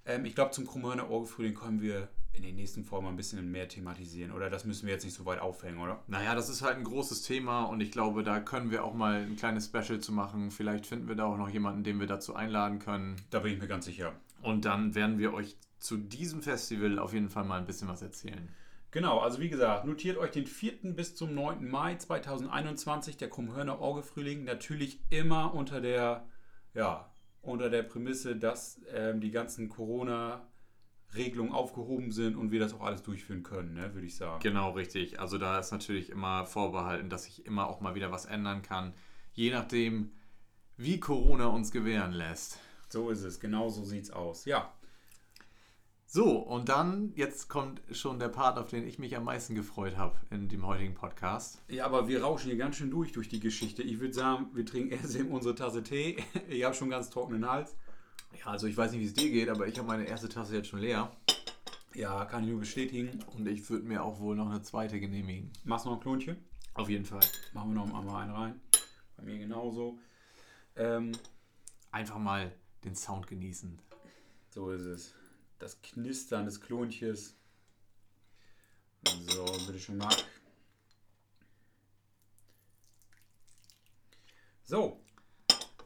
Ähm, 0.05 0.27
ich 0.27 0.35
glaube, 0.35 0.51
zum 0.51 0.67
Krummhörner 0.67 1.09
Orgelfrühling 1.09 1.55
können 1.55 1.81
wir 1.81 2.09
in 2.33 2.43
den 2.43 2.57
nächsten 2.57 2.85
Folgen 2.85 3.05
mal 3.05 3.11
ein 3.11 3.17
bisschen 3.17 3.51
mehr 3.51 3.69
thematisieren. 3.69 4.33
Oder 4.33 4.51
das 4.51 4.65
müssen 4.65 4.87
wir 4.87 4.95
jetzt 4.95 5.05
nicht 5.05 5.15
so 5.15 5.25
weit 5.27 5.41
aufhängen, 5.41 5.79
oder? 5.79 6.03
Naja, 6.07 6.35
das 6.35 6.49
ist 6.49 6.63
halt 6.63 6.77
ein 6.77 6.85
großes 6.85 7.23
Thema 7.23 7.65
und 7.65 7.81
ich 7.81 7.91
glaube, 7.91 8.23
da 8.23 8.41
können 8.41 8.71
wir 8.71 8.85
auch 8.85 8.95
mal 8.95 9.23
ein 9.23 9.37
kleines 9.37 9.67
Special 9.67 10.01
zu 10.01 10.13
machen. 10.13 10.51
Vielleicht 10.51 10.87
finden 10.87 11.09
wir 11.09 11.17
da 11.17 11.25
auch 11.25 11.37
noch 11.37 11.49
jemanden, 11.49 11.83
den 11.83 11.99
wir 12.01 12.07
dazu 12.07 12.35
einladen 12.35 12.79
können. 12.79 13.17
Da 13.31 13.41
bin 13.41 13.53
ich 13.53 13.61
mir 13.61 13.69
ganz 13.69 13.85
sicher. 13.85 14.13
Und 14.43 14.65
dann 14.65 14.95
werden 14.95 15.19
wir 15.19 15.35
euch 15.35 15.57
zu 15.79 15.97
diesem 15.97 16.43
Festival 16.43 16.99
auf 16.99 17.13
jeden 17.13 17.31
Fall 17.31 17.45
mal 17.45 17.59
ein 17.59 17.67
bisschen 17.67 17.89
was 17.89 18.03
erzählen. 18.03 18.49
Genau, 18.93 19.19
also 19.19 19.41
wie 19.41 19.49
gesagt, 19.49 19.85
notiert 19.85 20.19
euch 20.19 20.33
den 20.33 20.47
4. 20.47 20.95
bis 20.95 21.15
zum 21.15 21.35
9. 21.35 21.69
Mai 21.69 21.95
2021, 21.95 23.17
der 23.17 23.31
Krummhörner 23.31 23.81
Orgelfrühling. 23.81 24.45
Natürlich 24.45 24.99
immer 25.11 25.55
unter 25.55 25.81
der, 25.81 26.27
ja, 26.75 27.09
unter 27.41 27.71
der 27.71 27.85
Prämisse, 27.85 28.37
dass 28.37 28.81
ähm, 28.93 29.21
die 29.21 29.31
ganzen 29.31 29.69
Corona-Regelungen 31.11 31.53
aufgehoben 31.53 32.13
sind 32.13 32.37
und 32.37 32.51
wir 32.51 32.61
das 32.61 32.75
auch 32.75 32.83
alles 32.83 33.03
durchführen 33.03 33.43
können, 33.43 33.75
ne, 33.75 33.95
würde 33.95 34.07
ich 34.07 34.17
sagen. 34.17 34.41
Genau, 34.43 34.71
richtig. 34.71 35.21
Also 35.21 35.39
da 35.39 35.59
ist 35.59 35.73
natürlich 35.73 36.11
immer 36.11 36.47
vorbehalten, 36.47 37.11
dass 37.11 37.25
sich 37.25 37.47
immer 37.47 37.69
auch 37.69 37.81
mal 37.81 37.95
wieder 37.95 38.11
was 38.13 38.27
ändern 38.27 38.63
kann. 38.63 38.95
Je 39.33 39.51
nachdem, 39.51 40.13
wie 40.77 41.01
Corona 41.01 41.47
uns 41.47 41.71
gewähren 41.73 42.13
lässt. 42.13 42.59
So 42.89 43.11
ist 43.11 43.23
es, 43.23 43.41
genau 43.41 43.69
so 43.69 43.85
sieht's 43.85 44.11
aus. 44.11 44.45
Ja, 44.45 44.73
So, 46.07 46.39
und 46.39 46.69
dann, 46.69 47.13
jetzt 47.15 47.49
kommt 47.49 47.81
schon 47.93 48.19
der 48.19 48.29
Part, 48.29 48.59
auf 48.59 48.69
den 48.69 48.85
ich 48.87 48.99
mich 48.99 49.17
am 49.17 49.23
meisten 49.25 49.55
gefreut 49.55 49.97
habe 49.97 50.19
in 50.31 50.49
dem 50.49 50.67
heutigen 50.67 50.95
Podcast. 50.95 51.63
ja, 51.69 51.85
aber 51.87 52.09
wir 52.09 52.23
rauschen 52.23 52.49
hier 52.49 52.57
ganz 52.59 52.77
schön 52.77 52.91
durch 52.91 53.13
durch 53.13 53.29
die 53.29 53.39
Geschichte. 53.39 53.83
Ich 53.83 54.01
würde 54.01 54.15
sagen, 54.15 54.49
wir 54.55 54.67
trinken 54.67 54.91
erst 55.03 55.15
eben 55.15 55.31
unsere 55.31 55.55
Tasse 55.55 55.83
Tee. 55.85 56.17
Ich 56.49 56.65
habe 56.65 56.75
schon 56.75 56.91
ganz 56.91 57.11
trockenen 57.11 57.49
Hals. 57.49 57.77
Ja, 58.39 58.47
also 58.47 58.67
ich 58.67 58.77
weiß 58.77 58.93
nicht, 58.93 59.01
wie 59.01 59.07
es 59.07 59.15
dir 59.15 59.31
geht, 59.31 59.49
aber 59.49 59.67
ich 59.67 59.77
habe 59.79 59.89
meine 59.89 60.05
erste 60.05 60.29
Tasse 60.29 60.55
jetzt 60.55 60.69
schon 60.69 60.81
leer. 60.81 61.15
Ja, 61.95 62.25
kann 62.25 62.45
ich 62.45 62.51
nur 62.51 62.61
bestätigen. 62.61 63.23
Und 63.35 63.47
ich 63.49 63.69
würde 63.69 63.85
mir 63.87 64.03
auch 64.05 64.21
wohl 64.21 64.37
noch 64.37 64.49
eine 64.49 64.63
zweite 64.63 65.01
genehmigen. 65.01 65.53
Machst 65.65 65.85
du 65.85 65.91
noch 65.91 65.97
ein 65.97 66.03
Klonchen? 66.03 66.37
Auf 66.75 66.89
jeden 66.89 67.05
Fall. 67.05 67.21
Machen 67.53 67.75
wir 67.75 67.85
noch 67.85 67.93
einmal 67.95 68.23
einen 68.23 68.33
rein. 68.33 68.61
Bei 69.17 69.25
mir 69.25 69.39
genauso. 69.39 69.99
Ähm, 70.77 71.13
Einfach 71.93 72.19
mal 72.19 72.53
den 72.85 72.95
Sound 72.95 73.27
genießen. 73.27 73.79
so 74.51 74.71
ist 74.71 74.83
es. 74.83 75.15
Das 75.59 75.83
Knistern 75.83 76.45
des 76.45 76.61
Klonches. 76.61 77.35
So, 79.05 79.45
bitte 79.67 79.79
schön, 79.79 79.97
Marc. 79.97 80.25
So, 84.65 85.01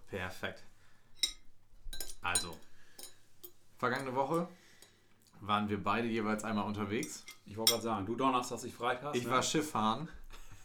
Perfekt. 0.08 0.64
Vergangene 3.76 4.14
Woche 4.14 4.48
waren 5.40 5.68
wir 5.68 5.82
beide 5.82 6.08
jeweils 6.08 6.42
einmal 6.44 6.64
unterwegs. 6.64 7.24
Ich 7.44 7.56
wollte 7.56 7.72
gerade 7.72 7.84
sagen, 7.84 8.06
du 8.06 8.16
donnerstags, 8.16 8.64
ich 8.64 8.74
freitags. 8.74 9.16
Ich 9.16 9.28
war 9.28 9.42
Schifffahren 9.42 10.08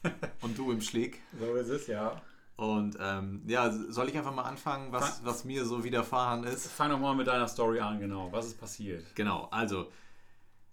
und 0.41 0.57
du 0.57 0.71
im 0.71 0.81
Schlick. 0.81 1.21
So 1.37 1.53
ist 1.55 1.69
es, 1.69 1.87
ja. 1.87 2.21
Und 2.55 2.97
ähm, 2.99 3.41
ja, 3.45 3.71
soll 3.71 4.09
ich 4.09 4.17
einfach 4.17 4.33
mal 4.33 4.43
anfangen, 4.43 4.91
was, 4.91 5.23
was 5.23 5.45
mir 5.45 5.65
so 5.65 5.83
widerfahren 5.83 6.43
ist? 6.43 6.67
Fang 6.67 6.91
doch 6.91 6.99
mal 6.99 7.15
mit 7.15 7.27
deiner 7.27 7.47
Story 7.47 7.79
an, 7.79 7.99
genau. 7.99 8.31
Was 8.31 8.47
ist 8.47 8.59
passiert? 8.59 9.15
Genau, 9.15 9.47
also 9.51 9.89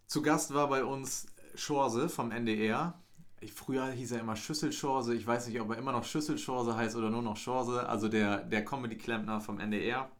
zu 0.06 0.22
Gast 0.22 0.54
war 0.54 0.68
bei 0.68 0.84
uns 0.84 1.26
Schorse 1.54 2.08
vom 2.08 2.30
NDR. 2.30 2.94
Ich, 3.40 3.52
früher 3.52 3.86
hieß 3.86 4.12
er 4.12 4.20
immer 4.20 4.36
Schüsselschorse. 4.36 5.14
Ich 5.14 5.26
weiß 5.26 5.48
nicht, 5.48 5.60
ob 5.60 5.70
er 5.70 5.78
immer 5.78 5.92
noch 5.92 6.04
Schüsselschorse 6.04 6.76
heißt 6.76 6.96
oder 6.96 7.10
nur 7.10 7.22
noch 7.22 7.36
Schorse. 7.36 7.88
Also 7.88 8.08
der, 8.08 8.38
der 8.38 8.64
Comedy-Klempner 8.64 9.40
vom 9.40 9.60
NDR. 9.60 10.10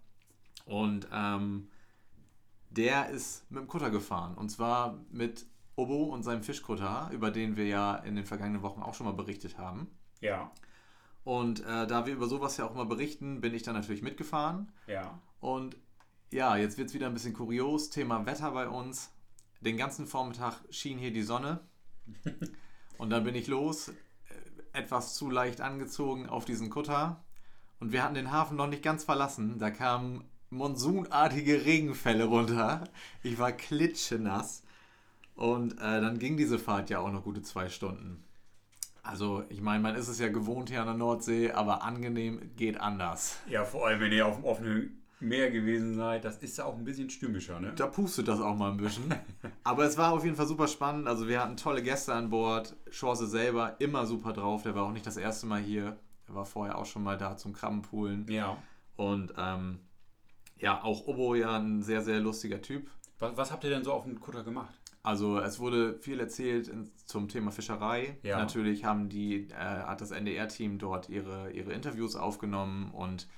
Und 0.66 1.08
ähm, 1.12 1.68
der 2.70 3.08
ist 3.08 3.50
mit 3.50 3.62
dem 3.62 3.68
Kutter 3.68 3.90
gefahren. 3.90 4.34
Und 4.34 4.50
zwar 4.50 4.98
mit 5.10 5.46
Obo 5.76 6.04
und 6.04 6.22
seinem 6.22 6.42
Fischkutter, 6.42 7.08
über 7.12 7.30
den 7.30 7.56
wir 7.56 7.66
ja 7.66 7.96
in 7.96 8.16
den 8.16 8.26
vergangenen 8.26 8.62
Wochen 8.62 8.82
auch 8.82 8.94
schon 8.94 9.06
mal 9.06 9.12
berichtet 9.12 9.56
haben. 9.56 9.88
Ja. 10.20 10.50
Und 11.24 11.60
äh, 11.60 11.86
da 11.86 12.06
wir 12.06 12.14
über 12.14 12.28
sowas 12.28 12.56
ja 12.56 12.66
auch 12.66 12.74
mal 12.74 12.86
berichten, 12.86 13.40
bin 13.40 13.54
ich 13.54 13.62
dann 13.62 13.74
natürlich 13.74 14.02
mitgefahren. 14.02 14.72
Ja. 14.86 15.18
Und 15.40 15.76
ja, 16.30 16.56
jetzt 16.56 16.78
wird 16.78 16.88
es 16.88 16.94
wieder 16.94 17.06
ein 17.06 17.14
bisschen 17.14 17.34
kurios. 17.34 17.90
Thema 17.90 18.26
Wetter 18.26 18.50
bei 18.50 18.68
uns. 18.68 19.12
Den 19.60 19.76
ganzen 19.76 20.06
Vormittag 20.06 20.60
schien 20.70 20.98
hier 20.98 21.12
die 21.12 21.22
Sonne. 21.22 21.60
Und 22.98 23.10
dann 23.10 23.24
bin 23.24 23.34
ich 23.34 23.46
los, 23.46 23.88
äh, 23.88 23.92
etwas 24.72 25.14
zu 25.14 25.30
leicht 25.30 25.60
angezogen 25.60 26.28
auf 26.28 26.44
diesen 26.44 26.70
Kutter. 26.70 27.24
Und 27.78 27.92
wir 27.92 28.02
hatten 28.02 28.14
den 28.14 28.30
Hafen 28.32 28.56
noch 28.56 28.68
nicht 28.68 28.82
ganz 28.82 29.04
verlassen. 29.04 29.58
Da 29.58 29.70
kamen 29.70 30.24
monsunartige 30.50 31.64
Regenfälle 31.64 32.24
runter. 32.24 32.84
Ich 33.22 33.38
war 33.38 33.52
klitschenass. 33.52 34.62
Und 35.34 35.74
äh, 35.74 36.00
dann 36.00 36.18
ging 36.18 36.36
diese 36.36 36.58
Fahrt 36.58 36.88
ja 36.90 37.00
auch 37.00 37.12
noch 37.12 37.22
gute 37.22 37.42
zwei 37.42 37.68
Stunden. 37.68 38.24
Also, 39.02 39.44
ich 39.50 39.60
meine, 39.60 39.82
man 39.82 39.94
ist 39.94 40.08
es 40.08 40.18
ja 40.18 40.28
gewohnt 40.28 40.70
hier 40.70 40.80
an 40.80 40.86
der 40.86 40.96
Nordsee, 40.96 41.52
aber 41.52 41.82
angenehm 41.82 42.50
geht 42.56 42.80
anders. 42.80 43.38
Ja, 43.48 43.64
vor 43.64 43.86
allem, 43.86 44.00
wenn 44.00 44.12
ihr 44.12 44.26
auf 44.26 44.36
dem 44.36 44.44
offenen 44.44 45.02
Meer 45.20 45.50
gewesen 45.50 45.94
seid, 45.94 46.24
das 46.24 46.38
ist 46.38 46.58
ja 46.58 46.64
auch 46.64 46.76
ein 46.76 46.84
bisschen 46.84 47.08
stürmischer, 47.08 47.60
ne? 47.60 47.72
Da 47.76 47.86
pustet 47.86 48.26
das 48.26 48.40
auch 48.40 48.56
mal 48.56 48.72
ein 48.72 48.78
bisschen. 48.78 49.14
aber 49.64 49.84
es 49.84 49.96
war 49.96 50.12
auf 50.12 50.24
jeden 50.24 50.36
Fall 50.36 50.46
super 50.46 50.66
spannend. 50.66 51.06
Also, 51.06 51.28
wir 51.28 51.40
hatten 51.40 51.56
tolle 51.56 51.82
Gäste 51.82 52.14
an 52.14 52.30
Bord. 52.30 52.74
Chance 52.90 53.26
selber 53.28 53.76
immer 53.78 54.06
super 54.06 54.32
drauf. 54.32 54.62
Der 54.62 54.74
war 54.74 54.84
auch 54.84 54.92
nicht 54.92 55.06
das 55.06 55.16
erste 55.16 55.46
Mal 55.46 55.60
hier. 55.60 55.96
Er 56.28 56.34
war 56.34 56.44
vorher 56.44 56.76
auch 56.76 56.86
schon 56.86 57.04
mal 57.04 57.16
da 57.16 57.36
zum 57.36 57.52
Krabbenpoolen. 57.52 58.26
Ja. 58.28 58.56
Und 58.96 59.34
ähm, 59.38 59.80
ja, 60.58 60.82
auch 60.82 61.06
Obo 61.06 61.34
ja 61.34 61.58
ein 61.58 61.82
sehr, 61.82 62.02
sehr 62.02 62.20
lustiger 62.20 62.60
Typ. 62.62 62.88
Was, 63.18 63.36
was 63.36 63.52
habt 63.52 63.64
ihr 63.64 63.70
denn 63.70 63.84
so 63.84 63.92
auf 63.92 64.04
dem 64.04 64.20
Kutter 64.20 64.42
gemacht? 64.44 64.74
Also 65.02 65.38
es 65.38 65.60
wurde 65.60 65.98
viel 66.00 66.18
erzählt 66.18 66.66
in, 66.68 66.90
zum 67.04 67.28
Thema 67.28 67.52
Fischerei. 67.52 68.18
Ja. 68.24 68.38
Natürlich 68.38 68.84
haben 68.84 69.08
die, 69.08 69.48
äh, 69.50 69.54
hat 69.54 70.00
das 70.00 70.10
NDR-Team 70.10 70.78
dort 70.78 71.08
ihre, 71.08 71.52
ihre 71.52 71.72
Interviews 71.72 72.16
aufgenommen 72.16 72.90
und 72.92 73.28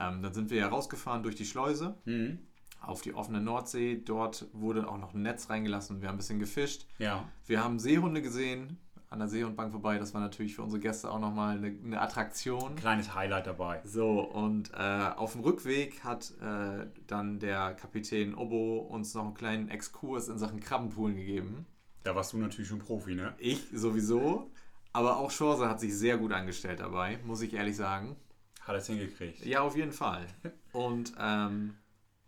ähm, 0.00 0.22
dann 0.22 0.32
sind 0.34 0.50
wir 0.50 0.58
ja 0.58 0.68
rausgefahren 0.68 1.22
durch 1.22 1.36
die 1.36 1.44
Schleuse 1.44 1.94
Mhm. 2.06 2.40
auf 2.80 3.02
die 3.02 3.14
offene 3.14 3.40
Nordsee. 3.40 4.02
Dort 4.04 4.46
wurde 4.52 4.88
auch 4.88 4.98
noch 4.98 5.14
ein 5.14 5.22
Netz 5.22 5.48
reingelassen. 5.48 6.00
Wir 6.00 6.08
haben 6.08 6.16
ein 6.16 6.18
bisschen 6.18 6.40
gefischt. 6.40 6.86
Ja. 6.98 7.28
Wir 7.46 7.62
haben 7.62 7.78
Seehunde 7.78 8.20
gesehen 8.22 8.78
an 9.12 9.18
der 9.18 9.28
Seehundbank 9.28 9.70
vorbei. 9.70 9.98
Das 9.98 10.14
war 10.14 10.20
natürlich 10.20 10.54
für 10.54 10.62
unsere 10.62 10.80
Gäste 10.80 11.10
auch 11.10 11.18
nochmal 11.18 11.58
eine, 11.58 11.76
eine 11.84 12.00
Attraktion. 12.00 12.74
Kleines 12.76 13.14
Highlight 13.14 13.46
dabei. 13.46 13.80
So, 13.84 14.20
und 14.20 14.72
äh, 14.72 15.10
auf 15.16 15.32
dem 15.32 15.42
Rückweg 15.42 16.02
hat 16.02 16.32
äh, 16.40 16.86
dann 17.06 17.38
der 17.38 17.74
Kapitän 17.74 18.34
Obo 18.34 18.78
uns 18.78 19.14
noch 19.14 19.24
einen 19.24 19.34
kleinen 19.34 19.68
Exkurs 19.68 20.28
in 20.28 20.38
Sachen 20.38 20.60
Krabbenpoolen 20.60 21.16
gegeben. 21.16 21.66
Da 22.04 22.16
warst 22.16 22.32
du 22.32 22.38
natürlich 22.38 22.68
schon 22.68 22.80
Profi, 22.80 23.14
ne? 23.14 23.34
Ich 23.38 23.68
sowieso, 23.72 24.50
aber 24.92 25.18
auch 25.18 25.30
Schorse 25.30 25.68
hat 25.68 25.78
sich 25.78 25.94
sehr 25.96 26.16
gut 26.18 26.32
angestellt 26.32 26.80
dabei, 26.80 27.18
muss 27.24 27.42
ich 27.42 27.54
ehrlich 27.54 27.76
sagen. 27.76 28.16
Hat 28.62 28.76
es 28.76 28.86
hingekriegt. 28.86 29.44
Ja, 29.44 29.60
auf 29.60 29.76
jeden 29.76 29.92
Fall. 29.92 30.26
Und 30.72 31.12
ähm, 31.18 31.74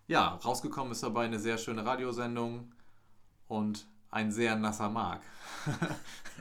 ja, 0.06 0.34
rausgekommen 0.44 0.92
ist 0.92 1.02
dabei 1.02 1.24
eine 1.24 1.38
sehr 1.38 1.58
schöne 1.58 1.84
Radiosendung 1.84 2.72
und 3.48 3.86
ein 4.14 4.30
sehr 4.30 4.56
nasser 4.56 4.88
Mark. 4.88 5.22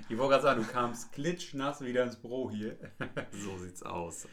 Ich 0.09 0.17
wollte 0.17 0.31
gerade 0.31 0.43
sagen, 0.43 0.61
du 0.63 0.67
kamst 0.67 1.11
klitschnass 1.11 1.81
wieder 1.81 2.03
ins 2.03 2.15
Büro 2.15 2.49
hier. 2.49 2.77
so 3.31 3.57
sieht's 3.59 3.83
aus. 3.83 4.27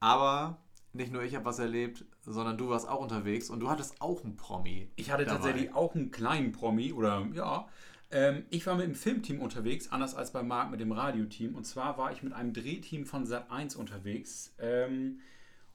Aber 0.00 0.62
nicht 0.94 1.12
nur 1.12 1.22
ich 1.22 1.34
habe 1.34 1.44
was 1.44 1.58
erlebt, 1.58 2.06
sondern 2.22 2.56
du 2.56 2.70
warst 2.70 2.88
auch 2.88 3.00
unterwegs 3.00 3.50
und 3.50 3.60
du 3.60 3.68
hattest 3.68 4.00
auch 4.00 4.24
einen 4.24 4.36
Promi. 4.36 4.90
Ich 4.96 5.10
hatte 5.10 5.26
dabei. 5.26 5.36
tatsächlich 5.36 5.74
auch 5.74 5.94
einen 5.94 6.10
kleinen 6.10 6.52
Promi 6.52 6.94
oder 6.94 7.26
ja. 7.34 7.68
Ähm, 8.10 8.46
ich 8.48 8.66
war 8.66 8.74
mit 8.74 8.86
dem 8.86 8.94
Filmteam 8.94 9.40
unterwegs, 9.40 9.92
anders 9.92 10.14
als 10.14 10.32
bei 10.32 10.42
Marc 10.42 10.70
mit 10.70 10.80
dem 10.80 10.92
Radioteam. 10.92 11.54
Und 11.54 11.64
zwar 11.64 11.98
war 11.98 12.10
ich 12.10 12.22
mit 12.22 12.32
einem 12.32 12.54
Drehteam 12.54 13.04
von 13.04 13.26
Sat1 13.26 13.76
unterwegs. 13.76 14.54
Ähm, 14.58 15.20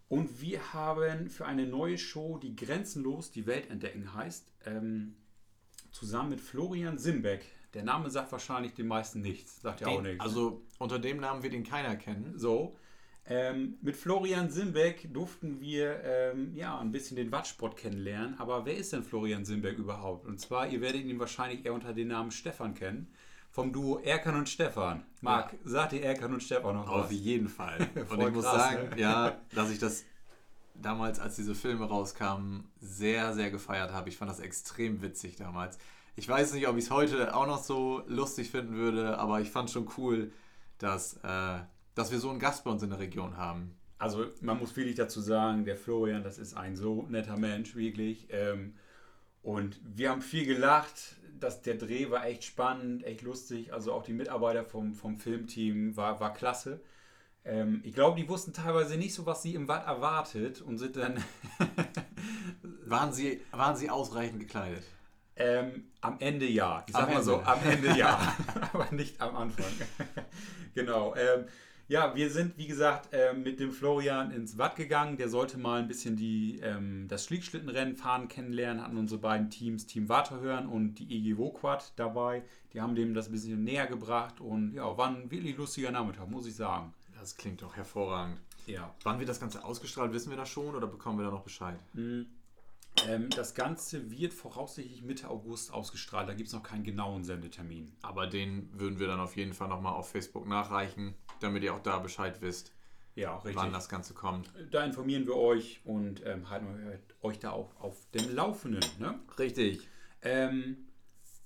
und 0.09 0.41
wir 0.41 0.73
haben 0.73 1.29
für 1.29 1.45
eine 1.45 1.67
neue 1.67 1.99
Show, 1.99 2.39
die 2.39 2.55
Grenzenlos 2.55 3.29
die 3.29 3.45
Welt 3.45 3.69
entdecken 3.69 4.15
heißt, 4.15 4.51
ähm, 4.65 5.15
zusammen 5.91 6.29
mit 6.29 6.41
Florian 6.41 6.97
Simbeck. 6.97 7.45
Der 7.73 7.83
Name 7.83 8.09
sagt 8.09 8.31
wahrscheinlich 8.31 8.73
den 8.73 8.87
meisten 8.87 9.21
nichts, 9.21 9.61
sagt 9.61 9.81
ja 9.81 9.87
auch 9.87 10.01
nichts. 10.01 10.23
Also 10.23 10.61
unter 10.79 10.99
dem 10.99 11.19
Namen 11.19 11.43
wird 11.43 11.53
ihn 11.53 11.63
keiner 11.63 11.95
kennen. 11.95 12.33
So. 12.37 12.75
Ähm, 13.29 13.77
mit 13.81 13.97
Florian 13.97 14.49
Simbeck 14.49 15.13
durften 15.13 15.59
wir 15.59 16.01
ähm, 16.03 16.55
ja 16.55 16.79
ein 16.79 16.91
bisschen 16.91 17.17
den 17.17 17.31
Wattsport 17.31 17.75
kennenlernen. 17.75 18.39
Aber 18.39 18.65
wer 18.65 18.77
ist 18.77 18.93
denn 18.93 19.03
Florian 19.03 19.43
Simbeck 19.43 19.77
überhaupt? 19.77 20.25
Und 20.25 20.39
zwar, 20.39 20.67
ihr 20.67 20.79
werdet 20.79 21.03
ihn 21.03 21.19
wahrscheinlich 21.19 21.65
eher 21.65 21.73
unter 21.73 21.93
dem 21.93 22.07
Namen 22.07 22.31
Stefan 22.31 22.73
kennen. 22.73 23.11
Vom 23.51 23.73
Duo 23.73 23.99
Erkan 23.99 24.35
und 24.35 24.47
Stefan. 24.47 25.03
Marc, 25.21 25.55
sagt 25.65 25.93
ihr 25.93 26.03
Erkan 26.03 26.33
und 26.33 26.43
Stefan 26.43 26.75
noch 26.75 26.87
Auf 26.87 27.05
was? 27.05 27.11
jeden 27.11 27.49
Fall. 27.49 27.89
Und 28.09 28.21
ich 28.21 28.33
muss 28.33 28.43
sagen, 28.43 28.89
ne? 28.89 29.01
ja, 29.01 29.41
dass 29.55 29.71
ich 29.71 29.79
das 29.79 30.05
damals, 30.81 31.19
als 31.19 31.35
diese 31.35 31.55
Filme 31.55 31.85
rauskamen, 31.85 32.69
sehr, 32.79 33.33
sehr 33.33 33.51
gefeiert 33.51 33.91
habe. 33.91 34.09
Ich 34.09 34.17
fand 34.17 34.29
das 34.29 34.39
extrem 34.39 35.01
witzig 35.01 35.35
damals. 35.35 35.77
Ich 36.15 36.27
weiß 36.27 36.53
nicht, 36.53 36.67
ob 36.67 36.77
ich 36.77 36.85
es 36.85 36.91
heute 36.91 37.35
auch 37.35 37.47
noch 37.47 37.63
so 37.63 38.03
lustig 38.07 38.49
finden 38.49 38.75
würde, 38.75 39.17
aber 39.19 39.39
ich 39.41 39.51
fand 39.51 39.69
schon 39.69 39.87
cool, 39.97 40.31
dass, 40.79 41.17
äh, 41.23 41.59
dass 41.95 42.11
wir 42.11 42.19
so 42.19 42.29
einen 42.29 42.39
Gast 42.39 42.63
bei 42.63 42.71
uns 42.71 42.81
in 42.83 42.89
der 42.89 42.99
Region 42.99 43.37
haben. 43.37 43.75
Also 43.99 44.25
man 44.41 44.59
muss 44.59 44.75
wirklich 44.75 44.95
dazu 44.95 45.21
sagen, 45.21 45.65
der 45.65 45.77
Florian, 45.77 46.23
das 46.23 46.37
ist 46.37 46.55
ein 46.55 46.75
so 46.75 47.05
netter 47.09 47.37
Mensch, 47.37 47.75
wirklich. 47.75 48.27
Ähm, 48.29 48.75
und 49.41 49.79
wir 49.83 50.09
haben 50.09 50.21
viel 50.21 50.45
gelacht. 50.45 51.15
Das, 51.39 51.61
der 51.61 51.75
Dreh 51.75 52.09
war 52.09 52.25
echt 52.25 52.43
spannend, 52.43 53.03
echt 53.03 53.21
lustig. 53.21 53.73
Also 53.73 53.93
auch 53.93 54.03
die 54.03 54.13
Mitarbeiter 54.13 54.63
vom, 54.63 54.93
vom 54.93 55.17
Filmteam 55.17 55.95
war, 55.95 56.19
war 56.19 56.33
klasse. 56.33 56.81
Ähm, 57.47 57.81
ich 57.83 57.93
glaube, 57.93 58.19
die 58.19 58.27
wussten 58.27 58.53
teilweise 58.53 58.97
nicht 58.97 59.13
so, 59.13 59.25
was 59.25 59.41
sie 59.41 59.55
im 59.55 59.67
Watt 59.67 59.87
erwartet 59.87 60.61
und 60.61 60.77
sind 60.77 60.97
dann 60.97 61.23
Waren 62.85 63.11
sie, 63.11 63.41
waren 63.51 63.75
sie 63.75 63.89
ausreichend 63.89 64.39
gekleidet? 64.39 64.83
ähm, 65.39 65.85
am 66.01 66.17
Ende 66.19 66.45
ja. 66.47 66.83
Ich 66.87 66.93
sag 66.93 67.13
mal 67.13 67.23
so, 67.23 67.41
am 67.41 67.59
Ende 67.63 67.97
ja. 67.97 68.35
Aber 68.73 68.87
nicht 68.91 69.19
am 69.21 69.35
Anfang. 69.35 69.65
genau. 70.73 71.15
Ähm, 71.15 71.45
ja, 71.89 72.15
wir 72.15 72.29
sind, 72.29 72.57
wie 72.57 72.67
gesagt, 72.67 73.09
ähm, 73.13 73.43
mit 73.43 73.59
dem 73.61 73.71
Florian 73.71 74.31
ins 74.31 74.57
Watt 74.57 74.75
gegangen. 74.75 75.17
Der 75.17 75.29
sollte 75.29 75.57
mal 75.57 75.79
ein 75.79 75.87
bisschen 75.87 76.15
die, 76.17 76.59
ähm, 76.61 77.07
das 77.07 77.25
Schlickschlittenrennen 77.25 77.95
fahren 77.95 78.27
kennenlernen, 78.27 78.83
hatten 78.83 78.97
unsere 78.97 79.21
beiden 79.21 79.49
Teams, 79.49 79.85
Team 79.85 80.09
Waterhören 80.09 80.67
und 80.67 80.95
die 80.95 81.15
EG 81.15 81.37
Woquad 81.37 81.93
dabei. 81.95 82.43
Die 82.73 82.81
haben 82.81 82.95
dem 82.95 83.13
das 83.13 83.29
ein 83.29 83.31
bisschen 83.31 83.63
näher 83.63 83.87
gebracht 83.87 84.41
und 84.41 84.73
ja, 84.73 84.97
war 84.97 85.07
ein 85.07 85.31
wirklich 85.31 85.55
lustiger 85.55 85.91
Nachmittag, 85.91 86.29
muss 86.29 86.47
ich 86.47 86.55
sagen. 86.55 86.93
Das 87.27 87.35
klingt 87.35 87.61
doch 87.61 87.75
hervorragend. 87.75 88.39
Ja. 88.67 88.95
Wann 89.03 89.19
wird 89.19 89.27
das 89.27 89.41
Ganze 89.41 89.61
ausgestrahlt, 89.65 90.13
wissen 90.13 90.29
wir 90.29 90.37
das 90.37 90.47
schon 90.47 90.73
oder 90.75 90.87
bekommen 90.87 91.19
wir 91.19 91.25
da 91.25 91.31
noch 91.31 91.43
Bescheid? 91.43 91.77
Ähm, 91.93 93.29
das 93.35 93.53
Ganze 93.53 94.09
wird 94.09 94.33
voraussichtlich 94.33 95.01
Mitte 95.01 95.29
August 95.29 95.73
ausgestrahlt. 95.73 96.29
Da 96.29 96.33
gibt 96.33 96.47
es 96.47 96.53
noch 96.53 96.63
keinen 96.63 96.85
genauen 96.85 97.25
Sendetermin. 97.25 97.91
Aber 98.01 98.27
den 98.27 98.69
würden 98.79 98.97
wir 98.97 99.07
dann 99.07 99.19
auf 99.19 99.35
jeden 99.35 99.51
Fall 99.53 99.67
nochmal 99.67 99.91
auf 99.91 100.09
Facebook 100.09 100.47
nachreichen, 100.47 101.15
damit 101.41 101.63
ihr 101.63 101.73
auch 101.73 101.81
da 101.83 101.99
Bescheid 101.99 102.39
wisst, 102.39 102.71
Ja, 103.15 103.35
richtig. 103.39 103.57
wann 103.57 103.73
das 103.73 103.89
Ganze 103.89 104.13
kommt. 104.13 104.49
Da 104.71 104.85
informieren 104.85 105.25
wir 105.27 105.35
euch 105.35 105.81
und 105.83 106.25
ähm, 106.25 106.49
halten 106.49 106.67
euch 107.21 107.39
da 107.39 107.51
auch 107.51 107.77
auf 107.81 108.09
dem 108.11 108.33
Laufenden. 108.33 108.89
Ne? 108.99 109.19
Richtig. 109.37 109.85
Ähm, 110.21 110.86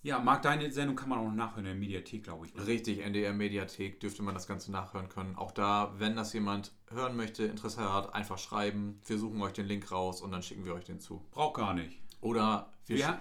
ja, 0.03 0.19
Marc, 0.19 0.41
deine 0.41 0.71
Sendung 0.71 0.95
kann 0.95 1.09
man 1.09 1.19
auch 1.19 1.25
noch 1.25 1.33
nachhören 1.35 1.65
in 1.65 1.71
der 1.71 1.75
Mediathek, 1.75 2.23
glaube 2.23 2.45
ich. 2.47 2.55
Ne? 2.55 2.65
Richtig, 2.65 2.99
NDR 2.99 3.33
Mediathek 3.33 3.99
dürfte 3.99 4.23
man 4.23 4.33
das 4.33 4.47
Ganze 4.47 4.71
nachhören 4.71 5.09
können. 5.09 5.35
Auch 5.35 5.51
da, 5.51 5.93
wenn 5.97 6.15
das 6.15 6.33
jemand 6.33 6.71
hören 6.91 7.15
möchte, 7.15 7.43
Interesse 7.45 7.93
hat, 7.93 8.13
einfach 8.15 8.37
schreiben. 8.39 8.99
Wir 9.05 9.17
suchen 9.19 9.41
euch 9.41 9.53
den 9.53 9.67
Link 9.67 9.91
raus 9.91 10.21
und 10.21 10.31
dann 10.31 10.41
schicken 10.41 10.65
wir 10.65 10.73
euch 10.73 10.85
den 10.85 10.99
zu. 10.99 11.23
Braucht 11.31 11.57
gar 11.57 11.73
nicht. 11.73 11.99
Oder 12.21 12.71
wir 12.87 12.97
sch- 12.97 13.17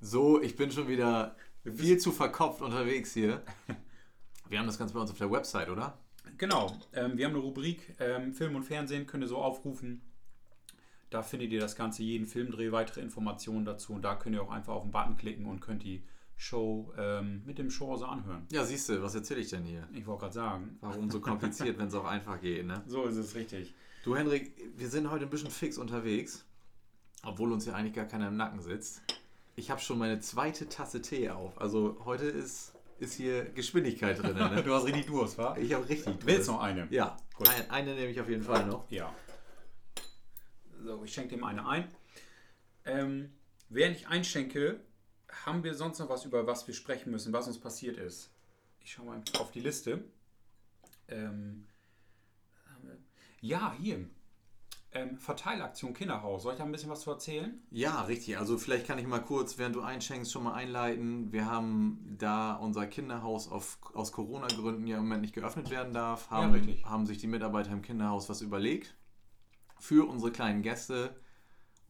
so, 0.00 0.40
ich 0.40 0.56
bin 0.56 0.70
schon 0.70 0.88
wieder 0.88 1.34
viel 1.64 1.98
zu 1.98 2.12
verkopft 2.12 2.62
unterwegs 2.62 3.12
hier. 3.12 3.42
Wir 4.48 4.58
haben 4.58 4.66
das 4.66 4.78
Ganze 4.78 4.94
bei 4.94 5.00
uns 5.00 5.12
auf 5.12 5.18
der 5.18 5.30
Website, 5.30 5.68
oder? 5.68 5.96
genau, 6.36 6.76
ähm, 6.92 7.16
wir 7.16 7.26
haben 7.26 7.34
eine 7.34 7.42
Rubrik 7.42 7.94
ähm, 8.00 8.32
Film 8.34 8.56
und 8.56 8.64
Fernsehen, 8.64 9.06
könnt 9.06 9.22
ihr 9.22 9.28
so 9.28 9.36
aufrufen. 9.38 10.00
Da 11.10 11.22
findet 11.22 11.52
ihr 11.52 11.60
das 11.60 11.76
Ganze, 11.76 12.02
jeden 12.02 12.26
Filmdreh, 12.26 12.72
weitere 12.72 13.00
Informationen 13.00 13.64
dazu. 13.64 13.92
Und 13.92 14.02
da 14.02 14.16
könnt 14.16 14.34
ihr 14.34 14.42
auch 14.42 14.50
einfach 14.50 14.74
auf 14.74 14.82
den 14.82 14.90
Button 14.90 15.16
klicken 15.16 15.46
und 15.46 15.60
könnt 15.60 15.84
die 15.84 16.02
Show 16.40 16.90
ähm, 16.96 17.42
mit 17.44 17.58
dem 17.58 17.70
Show 17.70 17.94
anhören. 17.96 18.46
Ja, 18.50 18.64
siehst 18.64 18.88
du, 18.88 19.02
was 19.02 19.14
erzähle 19.14 19.40
ich 19.40 19.50
denn 19.50 19.62
hier? 19.62 19.86
Ich 19.92 20.06
wollte 20.06 20.22
gerade 20.22 20.34
sagen. 20.34 20.78
Warum 20.80 21.10
so 21.10 21.20
kompliziert, 21.20 21.76
wenn 21.78 21.88
es 21.88 21.94
auch 21.94 22.06
einfach 22.06 22.40
geht, 22.40 22.64
ne? 22.64 22.82
So 22.86 23.04
ist 23.04 23.16
es 23.16 23.34
richtig. 23.34 23.74
Du, 24.04 24.16
Henrik, 24.16 24.54
wir 24.74 24.88
sind 24.88 25.10
heute 25.10 25.26
ein 25.26 25.30
bisschen 25.30 25.50
fix 25.50 25.76
unterwegs, 25.76 26.46
obwohl 27.22 27.52
uns 27.52 27.66
ja 27.66 27.74
eigentlich 27.74 27.92
gar 27.92 28.06
keiner 28.06 28.28
im 28.28 28.38
Nacken 28.38 28.62
sitzt. 28.62 29.02
Ich 29.54 29.70
habe 29.70 29.82
schon 29.82 29.98
meine 29.98 30.20
zweite 30.20 30.66
Tasse 30.66 31.02
Tee 31.02 31.28
auf. 31.28 31.60
Also 31.60 32.00
heute 32.06 32.24
ist, 32.24 32.72
ist 33.00 33.12
hier 33.12 33.44
Geschwindigkeit 33.44 34.22
drin. 34.22 34.34
Ne? 34.34 34.62
du 34.64 34.72
hast 34.72 34.86
richtig 34.86 35.06
Durst, 35.06 35.36
wa? 35.36 35.58
Ich 35.58 35.74
habe 35.74 35.86
richtig 35.86 36.06
Durst. 36.06 36.26
Willst 36.26 36.48
du 36.48 36.52
noch 36.52 36.62
eine? 36.62 36.88
Ja, 36.90 37.18
ein, 37.38 37.70
eine 37.70 37.94
nehme 37.94 38.10
ich 38.12 38.18
auf 38.18 38.30
jeden 38.30 38.42
Fall 38.42 38.64
noch. 38.66 38.90
Ja. 38.90 39.14
So, 40.82 41.04
ich 41.04 41.12
schenke 41.12 41.36
dem 41.36 41.44
eine 41.44 41.68
ein. 41.68 41.86
Ähm, 42.86 43.30
während 43.68 43.96
ich 43.96 44.08
einschenke, 44.08 44.80
haben 45.44 45.64
wir 45.64 45.74
sonst 45.74 45.98
noch 45.98 46.08
was, 46.08 46.24
über 46.24 46.46
was 46.46 46.66
wir 46.66 46.74
sprechen 46.74 47.10
müssen, 47.10 47.32
was 47.32 47.46
uns 47.46 47.58
passiert 47.58 47.96
ist? 47.96 48.30
Ich 48.82 48.92
schaue 48.92 49.06
mal 49.06 49.22
auf 49.38 49.50
die 49.50 49.60
Liste. 49.60 50.04
Ähm, 51.08 51.66
ja, 53.40 53.74
hier. 53.78 54.06
Ähm, 54.92 55.18
Verteilaktion 55.18 55.94
Kinderhaus. 55.94 56.42
Soll 56.42 56.54
ich 56.54 56.58
da 56.58 56.64
ein 56.64 56.72
bisschen 56.72 56.90
was 56.90 57.02
zu 57.02 57.10
erzählen? 57.10 57.62
Ja, 57.70 58.02
richtig. 58.02 58.38
Also 58.38 58.58
vielleicht 58.58 58.86
kann 58.86 58.98
ich 58.98 59.06
mal 59.06 59.20
kurz, 59.20 59.56
während 59.56 59.76
du 59.76 59.82
einschenkst, 59.82 60.32
schon 60.32 60.42
mal 60.42 60.54
einleiten. 60.54 61.32
Wir 61.32 61.46
haben 61.46 62.16
da 62.18 62.54
unser 62.54 62.86
Kinderhaus 62.86 63.48
auf, 63.48 63.78
aus 63.94 64.10
Corona-Gründen 64.10 64.86
ja 64.86 64.96
im 64.96 65.04
Moment 65.04 65.22
nicht 65.22 65.34
geöffnet 65.34 65.70
werden 65.70 65.92
darf, 65.92 66.28
haben, 66.30 66.68
ja, 66.68 66.90
haben 66.90 67.06
sich 67.06 67.18
die 67.18 67.28
Mitarbeiter 67.28 67.70
im 67.70 67.82
Kinderhaus 67.82 68.28
was 68.28 68.40
überlegt 68.40 68.96
für 69.78 70.08
unsere 70.08 70.30
kleinen 70.30 70.62
Gäste 70.62 71.16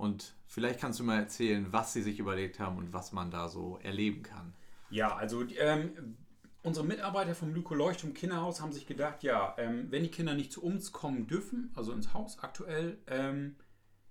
und 0.01 0.35
vielleicht 0.47 0.81
kannst 0.81 0.99
du 0.99 1.05
mal 1.05 1.19
erzählen, 1.19 1.67
was 1.73 1.93
sie 1.93 2.03
sich 2.03 2.19
überlegt 2.19 2.59
haben 2.59 2.79
und 2.79 2.93
was 2.93 3.13
man 3.13 3.31
da 3.31 3.49
so 3.49 3.79
erleben 3.83 4.23
kann. 4.23 4.55
Ja, 4.89 5.15
also 5.15 5.45
ähm, 5.59 6.17
unsere 6.63 6.87
Mitarbeiter 6.87 7.35
vom 7.35 7.55
Lyko 7.55 7.75
Leuchtturm 7.75 8.15
Kinderhaus 8.15 8.61
haben 8.61 8.73
sich 8.73 8.87
gedacht, 8.87 9.23
ja, 9.23 9.55
ähm, 9.59 9.89
wenn 9.91 10.03
die 10.03 10.11
Kinder 10.11 10.35
nicht 10.35 10.53
zu 10.53 10.63
uns 10.63 10.91
kommen 10.91 11.27
dürfen, 11.27 11.71
also 11.75 11.93
ins 11.93 12.15
Haus 12.15 12.39
aktuell, 12.41 12.99
ähm, 13.07 13.57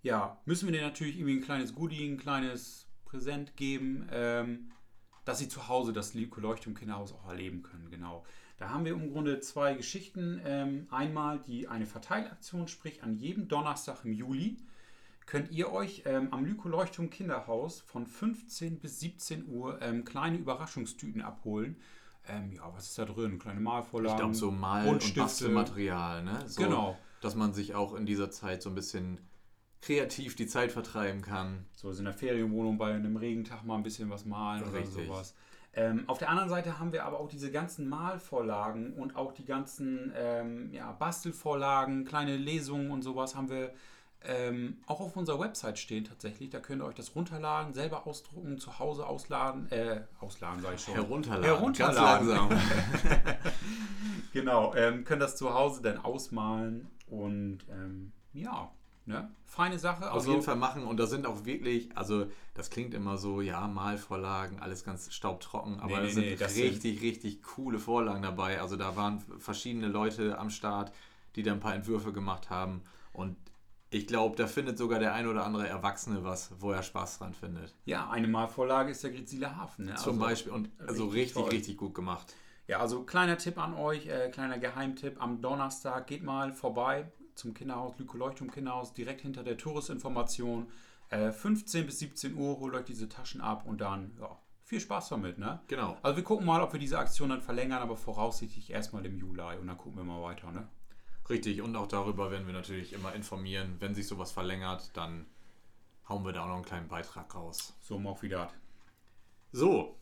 ja, 0.03 0.39
müssen 0.45 0.67
wir 0.67 0.71
denen 0.71 0.87
natürlich 0.87 1.17
irgendwie 1.17 1.37
ein 1.37 1.43
kleines 1.43 1.73
Goodie, 1.73 2.07
ein 2.07 2.17
kleines 2.17 2.87
Präsent 3.05 3.57
geben, 3.57 4.07
ähm, 4.11 4.69
dass 5.25 5.39
sie 5.39 5.49
zu 5.49 5.67
Hause 5.67 5.91
das 5.91 6.13
Lyko 6.13 6.39
Leuchtturm 6.39 6.75
Kinderhaus 6.75 7.13
auch 7.13 7.27
erleben 7.27 7.63
können, 7.63 7.89
genau. 7.89 8.23
Da 8.57 8.69
haben 8.69 8.85
wir 8.85 8.91
im 8.91 9.11
Grunde 9.11 9.39
zwei 9.39 9.73
Geschichten. 9.73 10.41
Ähm, 10.43 10.87
einmal 10.91 11.39
die 11.39 11.69
eine 11.69 11.85
Verteilaktion, 11.85 12.67
sprich 12.67 13.01
an 13.03 13.15
jedem 13.15 13.47
Donnerstag 13.47 14.03
im 14.03 14.11
Juli 14.11 14.57
könnt 15.29 15.51
ihr 15.51 15.71
euch 15.71 16.01
ähm, 16.05 16.29
am 16.31 16.43
Lyko-Leuchtturm 16.43 17.11
Kinderhaus 17.11 17.81
von 17.81 18.07
15 18.07 18.79
bis 18.79 18.99
17 18.99 19.47
Uhr 19.47 19.79
ähm, 19.79 20.03
kleine 20.03 20.37
Überraschungstüten 20.37 21.21
abholen. 21.21 21.77
Ähm, 22.27 22.51
ja, 22.51 22.63
was 22.73 22.87
ist 22.87 22.97
da 22.97 23.05
drin? 23.05 23.37
Kleine 23.37 23.59
Malvorlagen. 23.59 24.15
Ich 24.15 24.19
glaube, 24.19 24.33
so 24.33 24.49
Mal- 24.49 24.87
und 24.87 25.13
Bastelmaterial, 25.13 26.23
ne? 26.23 26.39
So, 26.47 26.63
genau. 26.63 26.97
Dass 27.21 27.35
man 27.35 27.53
sich 27.53 27.75
auch 27.75 27.93
in 27.93 28.07
dieser 28.07 28.31
Zeit 28.31 28.63
so 28.63 28.69
ein 28.69 28.75
bisschen 28.75 29.19
kreativ 29.81 30.35
die 30.35 30.47
Zeit 30.47 30.71
vertreiben 30.71 31.21
kann. 31.21 31.67
So 31.73 31.91
in 31.91 32.05
der 32.05 32.13
Ferienwohnung 32.15 32.79
bei 32.79 32.91
einem 32.91 33.15
Regentag 33.15 33.63
mal 33.63 33.75
ein 33.75 33.83
bisschen 33.83 34.09
was 34.09 34.25
malen 34.25 34.63
Richtig. 34.63 34.95
oder 34.95 35.05
sowas. 35.05 35.35
Ähm, 35.73 36.05
auf 36.07 36.17
der 36.17 36.29
anderen 36.29 36.49
Seite 36.49 36.79
haben 36.79 36.91
wir 36.91 37.05
aber 37.05 37.19
auch 37.19 37.29
diese 37.29 37.51
ganzen 37.51 37.87
Malvorlagen 37.87 38.93
und 38.93 39.15
auch 39.15 39.31
die 39.31 39.45
ganzen 39.45 40.11
ähm, 40.15 40.73
ja, 40.73 40.91
Bastelvorlagen, 40.93 42.05
kleine 42.05 42.35
Lesungen 42.35 42.89
und 42.89 43.03
sowas 43.03 43.35
haben 43.35 43.51
wir 43.51 43.71
ähm, 44.25 44.77
auch 44.85 44.99
auf 44.99 45.15
unserer 45.15 45.39
Website 45.39 45.79
stehen 45.79 46.03
tatsächlich. 46.03 46.49
Da 46.49 46.59
könnt 46.59 46.81
ihr 46.81 46.85
euch 46.85 46.95
das 46.95 47.15
runterladen, 47.15 47.73
selber 47.73 48.05
ausdrucken, 48.05 48.57
zu 48.57 48.77
Hause 48.79 49.07
ausladen, 49.07 49.71
äh, 49.71 50.01
ausladen 50.19 50.61
sage 50.61 50.75
ich 50.75 50.81
schon. 50.81 50.93
Herunterladen. 50.95 51.45
Herunterladen. 51.45 52.27
Ganz 52.27 52.49
langsam. 52.49 52.59
genau, 54.33 54.75
ähm, 54.75 55.05
können 55.05 55.21
das 55.21 55.37
zu 55.37 55.53
Hause 55.53 55.81
dann 55.81 55.99
ausmalen 55.99 56.89
und 57.07 57.59
ähm, 57.69 58.11
ja, 58.33 58.71
ne? 59.05 59.31
Feine 59.45 59.79
Sache. 59.79 60.11
Auf 60.11 60.17
also, 60.17 60.31
jeden 60.31 60.43
Fall 60.43 60.57
machen 60.57 60.83
und 60.83 60.97
da 60.97 61.07
sind 61.07 61.25
auch 61.25 61.45
wirklich, 61.45 61.95
also 61.95 62.27
das 62.55 62.69
klingt 62.69 62.93
immer 62.93 63.17
so, 63.17 63.39
ja, 63.39 63.67
Malvorlagen, 63.67 64.59
alles 64.59 64.83
ganz 64.83 65.13
staubtrocken, 65.13 65.79
aber 65.79 66.01
nee, 66.01 66.07
nee, 66.07 66.09
sind 66.09 66.23
nee, 66.25 66.33
richtig, 66.33 66.81
sind 66.81 67.01
richtig 67.01 67.41
coole 67.41 67.79
Vorlagen 67.79 68.21
dabei. 68.21 68.59
Also 68.59 68.75
da 68.75 68.97
waren 68.97 69.23
verschiedene 69.39 69.87
Leute 69.87 70.37
am 70.37 70.49
Start, 70.49 70.91
die 71.37 71.43
da 71.43 71.53
ein 71.53 71.61
paar 71.61 71.73
Entwürfe 71.73 72.11
gemacht 72.11 72.49
haben 72.49 72.81
und 73.13 73.37
ich 73.91 74.05
glaube, 74.07 74.35
da 74.35 74.47
findet 74.47 74.77
sogar 74.77 74.99
der 74.99 75.13
ein 75.13 75.27
oder 75.27 75.45
andere 75.45 75.67
Erwachsene 75.67 76.23
was, 76.23 76.51
wo 76.59 76.71
er 76.71 76.83
Spaß 76.83 77.19
dran 77.19 77.33
findet. 77.33 77.73
Ja, 77.85 78.09
eine 78.09 78.27
Malvorlage 78.27 78.91
ist 78.91 79.03
der 79.03 79.11
Grizzlier 79.11 79.55
Hafen. 79.55 79.85
Ne? 79.85 79.95
Zum 79.95 80.13
also, 80.13 80.25
Beispiel 80.25 80.51
und 80.51 80.69
also 80.79 81.07
richtig, 81.07 81.37
richtig, 81.37 81.53
richtig, 81.53 81.77
gut 81.77 81.95
gemacht. 81.95 82.35
Ja, 82.67 82.79
also 82.79 83.03
kleiner 83.03 83.37
Tipp 83.37 83.57
an 83.57 83.73
euch, 83.73 84.05
äh, 84.05 84.29
kleiner 84.29 84.59
Geheimtipp. 84.59 85.19
Am 85.19 85.41
Donnerstag 85.41 86.05
geht 86.05 86.23
mal 86.23 86.53
vorbei 86.53 87.11
zum 87.33 87.55
Kinderhaus, 87.55 87.97
Lyko 87.97 88.17
Leuchtturm 88.17 88.51
Kinderhaus, 88.51 88.93
direkt 88.93 89.21
hinter 89.21 89.43
der 89.43 89.57
Touristinformation. 89.57 90.67
Äh, 91.09 91.31
15 91.31 91.87
bis 91.87 91.97
17 91.97 92.35
Uhr 92.35 92.59
holt 92.59 92.75
euch 92.75 92.85
diese 92.85 93.09
Taschen 93.09 93.41
ab 93.41 93.65
und 93.65 93.81
dann, 93.81 94.15
ja, 94.19 94.37
viel 94.61 94.79
Spaß 94.79 95.09
damit, 95.09 95.39
ne? 95.39 95.61
Genau. 95.65 95.97
Also 96.03 96.17
wir 96.17 96.23
gucken 96.23 96.45
mal, 96.45 96.61
ob 96.61 96.73
wir 96.73 96.79
diese 96.79 96.99
Aktion 96.99 97.29
dann 97.29 97.41
verlängern, 97.41 97.81
aber 97.81 97.97
voraussichtlich 97.97 98.69
erstmal 98.69 99.03
im 99.03 99.17
Juli 99.17 99.57
und 99.59 99.65
dann 99.65 99.77
gucken 99.77 99.97
wir 99.97 100.03
mal 100.03 100.21
weiter, 100.21 100.51
ne? 100.51 100.67
Richtig, 101.29 101.61
und 101.61 101.75
auch 101.75 101.87
darüber 101.87 102.31
werden 102.31 102.47
wir 102.47 102.53
natürlich 102.53 102.91
immer 102.93 103.13
informieren. 103.13 103.75
Wenn 103.79 103.93
sich 103.93 104.07
sowas 104.07 104.31
verlängert, 104.31 104.89
dann 104.97 105.27
hauen 106.07 106.25
wir 106.25 106.33
da 106.33 106.43
auch 106.43 106.47
noch 106.47 106.55
einen 106.55 106.65
kleinen 106.65 106.87
Beitrag 106.87 107.35
raus. 107.35 107.75
So, 107.81 107.99
mal 107.99 108.19
wieder. 108.23 108.51
So, 109.51 109.95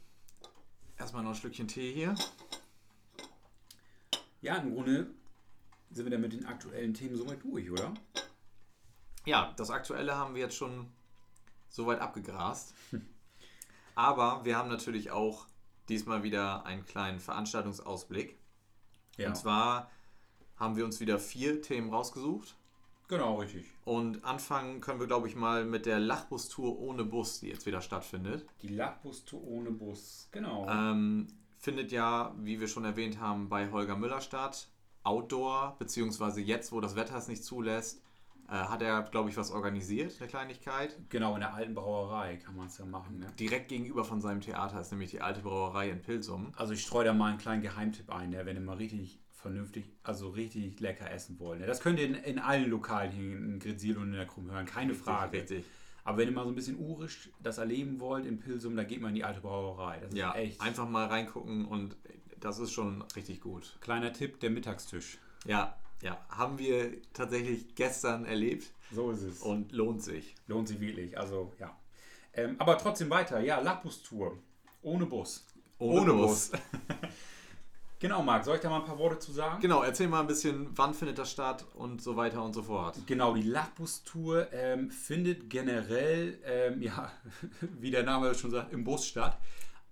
erstmal 0.98 1.24
noch 1.24 1.32
ein 1.32 1.36
Stückchen 1.36 1.68
Tee 1.68 1.94
hier. 1.94 2.16
Ja, 4.42 4.56
im 4.56 4.74
Grunde 4.74 5.08
sind 5.92 6.06
wir 6.06 6.12
dann 6.12 6.22
mit 6.22 6.32
den 6.32 6.46
aktuellen 6.46 6.94
Themen 6.94 7.18
soweit 7.18 7.44
durch, 7.44 7.70
oder? 7.70 7.94
Ja, 9.26 9.54
das 9.58 9.70
Aktuelle 9.70 10.16
haben 10.16 10.34
wir 10.34 10.42
jetzt 10.44 10.56
schon 10.56 10.90
soweit 11.68 12.00
abgegrast. 12.00 12.74
Aber 13.96 14.46
wir 14.46 14.58
haben 14.58 14.70
natürlich 14.70 15.12
auch 15.12 15.48
diesmal 15.90 16.24
wieder 16.24 16.66
einen 16.66 16.86
kleinen 16.86 17.20
Veranstaltungsausblick. 17.20 18.38
Ja. 19.18 19.30
Und 19.30 19.36
zwar 19.36 19.92
haben 20.58 20.76
wir 20.76 20.86
uns 20.86 21.00
wieder 21.00 21.20
vier 21.20 21.62
Themen 21.62 21.90
rausgesucht. 21.94 22.56
Genau, 23.08 23.36
richtig. 23.40 23.66
Und 23.86 24.26
anfangen 24.26 24.82
können 24.82 25.00
wir, 25.00 25.08
glaube 25.08 25.28
ich, 25.28 25.36
mal 25.36 25.66
mit 25.66 25.86
der 25.86 26.00
Lachbus-Tour 26.00 26.78
ohne 26.78 27.06
Bus, 27.06 27.40
die 27.40 27.48
jetzt 27.48 27.66
wieder 27.66 27.82
stattfindet. 27.82 28.46
Die 28.62 28.68
Lachbus-Tour 28.68 29.42
ohne 29.44 29.72
Bus, 29.72 30.28
genau. 30.32 30.68
Ähm, 30.70 31.28
findet 31.58 31.92
ja, 31.92 32.36
wie 32.40 32.60
wir 32.60 32.68
schon 32.68 32.84
erwähnt 32.84 33.20
haben, 33.20 33.48
bei 33.48 33.72
Holger 33.72 33.96
Müller 33.96 34.20
statt. 34.20 34.68
Outdoor, 35.04 35.78
beziehungsweise 35.80 36.42
jetzt, 36.42 36.74
wo 36.74 36.82
das 36.82 36.98
Wetter 36.98 37.16
es 37.18 37.30
nicht 37.30 37.46
zulässt, 37.46 38.02
äh, 38.50 38.52
hat 38.52 38.82
er, 38.82 39.04
glaube 39.04 39.30
ich, 39.30 39.38
was 39.38 39.52
organisiert, 39.52 40.16
eine 40.20 40.28
Kleinigkeit. 40.28 40.98
Genau, 41.08 41.36
in 41.36 41.40
der 41.40 41.54
alten 41.54 41.76
Brauerei 41.76 42.36
kann 42.38 42.58
man 42.58 42.68
es 42.68 42.78
ja 42.78 42.86
machen. 42.86 43.20
Ne? 43.20 43.28
Direkt 43.40 43.70
gegenüber 43.70 44.04
von 44.04 44.20
seinem 44.20 44.42
Theater 44.42 44.82
ist 44.82 44.92
nämlich 44.92 45.12
die 45.12 45.22
alte 45.22 45.42
Brauerei 45.42 45.90
in 45.90 46.02
Pilsum. 46.02 46.52
Also 46.58 46.74
ich 46.74 46.82
streue 46.82 47.06
da 47.06 47.14
mal 47.14 47.30
einen 47.30 47.38
kleinen 47.38 47.62
Geheimtipp 47.62 48.10
ein, 48.10 48.32
ne? 48.32 48.46
wenn 48.46 48.58
ihr 48.58 48.62
mal 48.62 48.76
richtig 48.78 49.20
vernünftig, 49.38 49.86
also 50.04 50.30
richtig 50.30 50.80
lecker 50.80 51.10
essen 51.12 51.40
wollen. 51.40 51.66
Das 51.66 51.80
könnt 51.80 52.00
ihr 52.00 52.06
in, 52.06 52.16
in 52.16 52.40
allen 52.40 52.70
Lokalen 52.70 53.12
hier 53.12 53.38
in 53.38 53.60
Grisil 53.60 53.98
und 53.98 54.08
in 54.08 54.14
der 54.14 54.26
Krumm 54.26 54.52
hören, 54.52 54.66
keine 54.66 54.92
richtig, 54.92 55.06
Frage. 55.06 55.38
Richtig. 55.38 55.66
Aber 56.04 56.18
wenn 56.20 56.30
ihr 56.30 56.34
mal 56.34 56.44
so 56.44 56.50
ein 56.50 56.56
bisschen 56.56 56.80
urisch 56.80 57.30
das 57.44 57.58
erleben 57.58 58.00
wollt 58.00 58.26
in 58.26 58.40
Pilsum, 58.40 58.76
dann 58.76 58.88
geht 58.88 59.02
man 59.02 59.10
in 59.10 59.16
die 59.16 59.24
alte 59.24 59.42
Brauerei. 59.42 60.00
Das 60.00 60.14
ja, 60.14 60.34
echt. 60.34 60.62
Einfach 60.62 60.88
mal 60.88 61.06
reingucken 61.06 61.66
und 61.66 61.98
das 62.40 62.60
ist 62.60 62.72
schon 62.72 63.02
richtig 63.16 63.42
gut. 63.42 63.78
Kleiner 63.82 64.14
Tipp, 64.14 64.40
der 64.40 64.50
Mittagstisch. 64.50 65.18
Ja, 65.46 65.78
ja. 66.02 66.26
Haben 66.30 66.60
wir 66.60 67.02
tatsächlich 67.14 67.76
gestern 67.76 68.26
erlebt. 68.26 68.72
So 68.92 69.12
ist 69.12 69.22
es. 69.22 69.42
Und 69.42 69.72
lohnt 69.72 70.02
sich. 70.02 70.36
Lohnt 70.48 70.68
sich 70.68 70.80
wirklich. 70.80 71.18
Also, 71.18 71.52
ja. 71.60 71.78
Ähm, 72.34 72.56
aber 72.60 72.78
trotzdem 72.78 73.10
weiter. 73.10 73.40
Ja, 73.40 73.60
Lapus-Tour. 73.60 74.38
Ohne 74.82 75.06
Bus. 75.06 75.46
Ohne, 75.80 76.02
Ohne 76.02 76.14
Bus. 76.14 76.52
Bus. 76.52 76.62
Genau, 78.00 78.22
Marc, 78.22 78.46
soll 78.46 78.58
ich 78.58 78.62
da 78.62 78.70
mal 78.70 78.82
ein 78.82 78.86
paar 78.86 79.00
Worte 79.00 79.18
zu 79.18 79.32
sagen? 79.32 79.60
Genau, 79.60 79.82
erzähl 79.82 80.08
mal 80.08 80.20
ein 80.20 80.28
bisschen, 80.28 80.68
wann 80.78 80.94
findet 80.94 81.18
das 81.18 81.32
statt 81.32 81.66
und 81.74 82.00
so 82.00 82.16
weiter 82.16 82.44
und 82.44 82.54
so 82.54 82.62
fort. 82.62 82.96
Genau, 83.08 83.34
die 83.34 83.42
Lachbus-Tour 83.42 84.54
ähm, 84.54 84.92
findet 84.92 85.50
generell, 85.50 86.40
ähm, 86.46 86.82
ja, 86.82 87.12
wie 87.80 87.90
der 87.90 88.04
Name 88.04 88.36
schon 88.36 88.52
sagt, 88.52 88.72
im 88.72 88.84
Bus 88.84 89.08
statt. 89.08 89.40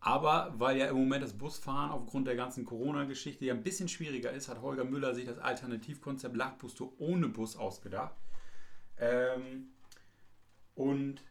Aber 0.01 0.53
weil 0.57 0.77
ja 0.77 0.85
im 0.85 0.97
Moment 0.97 1.23
das 1.23 1.33
Busfahren 1.33 1.89
aufgrund 1.89 2.27
der 2.27 2.35
ganzen 2.35 2.63
Corona-Geschichte 2.63 3.45
ja 3.45 3.55
ein 3.55 3.63
bisschen 3.63 3.87
schwieriger 3.87 4.29
ist, 4.29 4.49
hat 4.49 4.61
Holger 4.61 4.83
Müller 4.83 5.15
sich 5.15 5.25
das 5.25 5.39
Alternativkonzept 5.39 6.35
Lachbus-Tour 6.35 6.93
ohne 6.99 7.27
Bus 7.27 7.55
ausgedacht. 7.55 8.13
Ähm, 8.99 9.69
und 10.75 11.23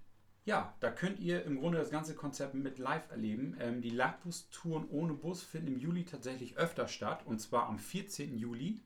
ja, 0.45 0.75
da 0.81 0.91
könnt 0.91 1.21
ihr 1.21 1.45
im 1.45 1.59
Grunde 1.59 1.79
das 1.79 1.91
ganze 1.91 2.15
Konzept 2.15 2.53
mit 2.55 2.79
live 2.79 3.11
erleben. 3.11 3.57
Ähm, 3.61 3.81
die 3.81 3.89
Lagbus-Touren 3.91 4.89
ohne 4.91 5.15
Bus 5.15 5.43
finden 5.43 5.69
im 5.69 5.79
Juli 5.79 6.05
tatsächlich 6.05 6.59
öfter 6.59 6.87
statt. 6.87 7.25
Und 7.25 7.41
zwar 7.41 7.67
am 7.67 7.79
14. 7.79 8.37
Juli, 8.37 8.83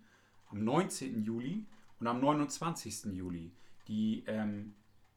am 0.50 0.62
19. 0.64 1.24
Juli 1.24 1.66
und 1.98 2.06
am 2.06 2.20
29. 2.20 3.06
Juli. 3.06 3.50
Die 3.88 4.22
ähm, 4.26 4.74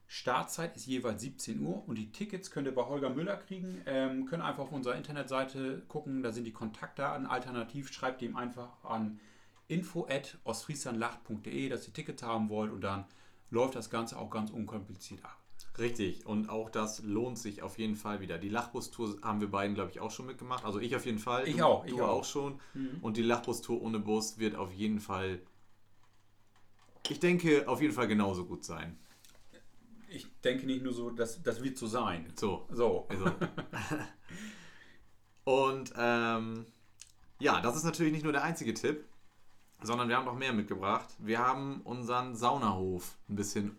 Startzeit 0.07 0.75
ist 0.75 0.87
jeweils 0.87 1.21
17 1.21 1.61
Uhr 1.61 1.87
und 1.87 1.95
die 1.97 2.11
Tickets 2.11 2.49
könnt 2.49 2.65
ihr 2.67 2.73
bei 2.73 2.85
Holger 2.85 3.11
Müller 3.11 3.37
kriegen. 3.37 3.83
Ähm, 3.85 4.25
könnt 4.25 4.41
einfach 4.43 4.63
auf 4.63 4.71
unserer 4.71 4.95
Internetseite 4.95 5.83
gucken, 5.87 6.23
da 6.23 6.31
sind 6.31 6.45
die 6.45 6.53
Kontaktdaten. 6.53 7.27
Alternativ 7.27 7.93
schreibt 7.93 8.23
ihm 8.23 8.35
einfach 8.35 8.83
an 8.83 9.19
info@ostfrieslandlacht.de, 9.67 11.69
dass 11.69 11.87
ihr 11.87 11.93
Tickets 11.93 12.23
haben 12.23 12.49
wollt 12.49 12.71
und 12.71 12.81
dann 12.81 13.05
läuft 13.51 13.75
das 13.75 13.91
Ganze 13.91 14.17
auch 14.17 14.31
ganz 14.31 14.49
unkompliziert 14.49 15.23
ab. 15.23 15.40
Richtig, 15.77 16.25
und 16.25 16.49
auch 16.49 16.69
das 16.69 17.01
lohnt 17.03 17.39
sich 17.39 17.61
auf 17.61 17.77
jeden 17.77 17.95
Fall 17.95 18.19
wieder. 18.19 18.37
Die 18.37 18.49
Lachbus-Tour 18.49 19.19
haben 19.23 19.39
wir 19.39 19.49
beiden, 19.49 19.73
glaube 19.73 19.89
ich, 19.91 19.99
auch 20.01 20.11
schon 20.11 20.25
mitgemacht. 20.25 20.65
Also 20.65 20.79
ich 20.79 20.95
auf 20.95 21.05
jeden 21.05 21.19
Fall. 21.19 21.47
Ich 21.47 21.57
du, 21.57 21.65
auch, 21.65 21.85
ich 21.85 21.91
du 21.91 22.03
auch. 22.03 22.09
auch 22.09 22.25
schon. 22.25 22.59
Und 23.01 23.15
die 23.17 23.21
Lachbus-Tour 23.21 23.81
ohne 23.81 23.99
Bus 23.99 24.37
wird 24.37 24.55
auf 24.55 24.73
jeden 24.73 24.99
Fall, 24.99 25.39
ich 27.09 27.19
denke, 27.19 27.67
auf 27.67 27.81
jeden 27.81 27.93
Fall 27.93 28.07
genauso 28.07 28.45
gut 28.45 28.65
sein. 28.65 28.99
Ich 30.09 30.27
denke 30.41 30.65
nicht 30.65 30.83
nur 30.83 30.93
so, 30.93 31.09
das, 31.09 31.41
das 31.41 31.63
wird 31.63 31.77
so 31.77 31.87
sein. 31.87 32.31
So, 32.35 32.67
So. 32.73 33.07
also. 33.07 33.31
und 35.45 35.93
ähm, 35.97 36.65
ja, 37.39 37.61
das 37.61 37.77
ist 37.77 37.85
natürlich 37.85 38.11
nicht 38.11 38.23
nur 38.23 38.33
der 38.33 38.43
einzige 38.43 38.73
Tipp, 38.73 39.05
sondern 39.81 40.09
wir 40.09 40.17
haben 40.17 40.25
noch 40.25 40.37
mehr 40.37 40.51
mitgebracht. 40.51 41.07
Wir 41.17 41.39
haben 41.39 41.79
unseren 41.85 42.35
Saunahof 42.35 43.17
ein 43.29 43.35
bisschen 43.37 43.77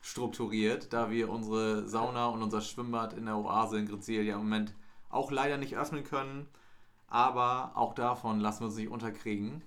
umstrukturiert, 0.00 0.92
da 0.92 1.10
wir 1.10 1.28
unsere 1.28 1.88
Sauna 1.88 2.26
und 2.26 2.42
unser 2.42 2.60
Schwimmbad 2.60 3.12
in 3.14 3.26
der 3.26 3.36
Oase 3.36 3.78
in 3.78 3.86
Grezielia 3.86 4.34
im 4.34 4.40
Moment 4.40 4.74
auch 5.08 5.30
leider 5.30 5.56
nicht 5.56 5.76
öffnen 5.76 6.04
können. 6.04 6.48
Aber 7.08 7.72
auch 7.74 7.94
davon 7.94 8.40
lassen 8.40 8.60
wir 8.60 8.66
uns 8.66 8.76
nicht 8.76 8.90
unterkriegen. 8.90 9.62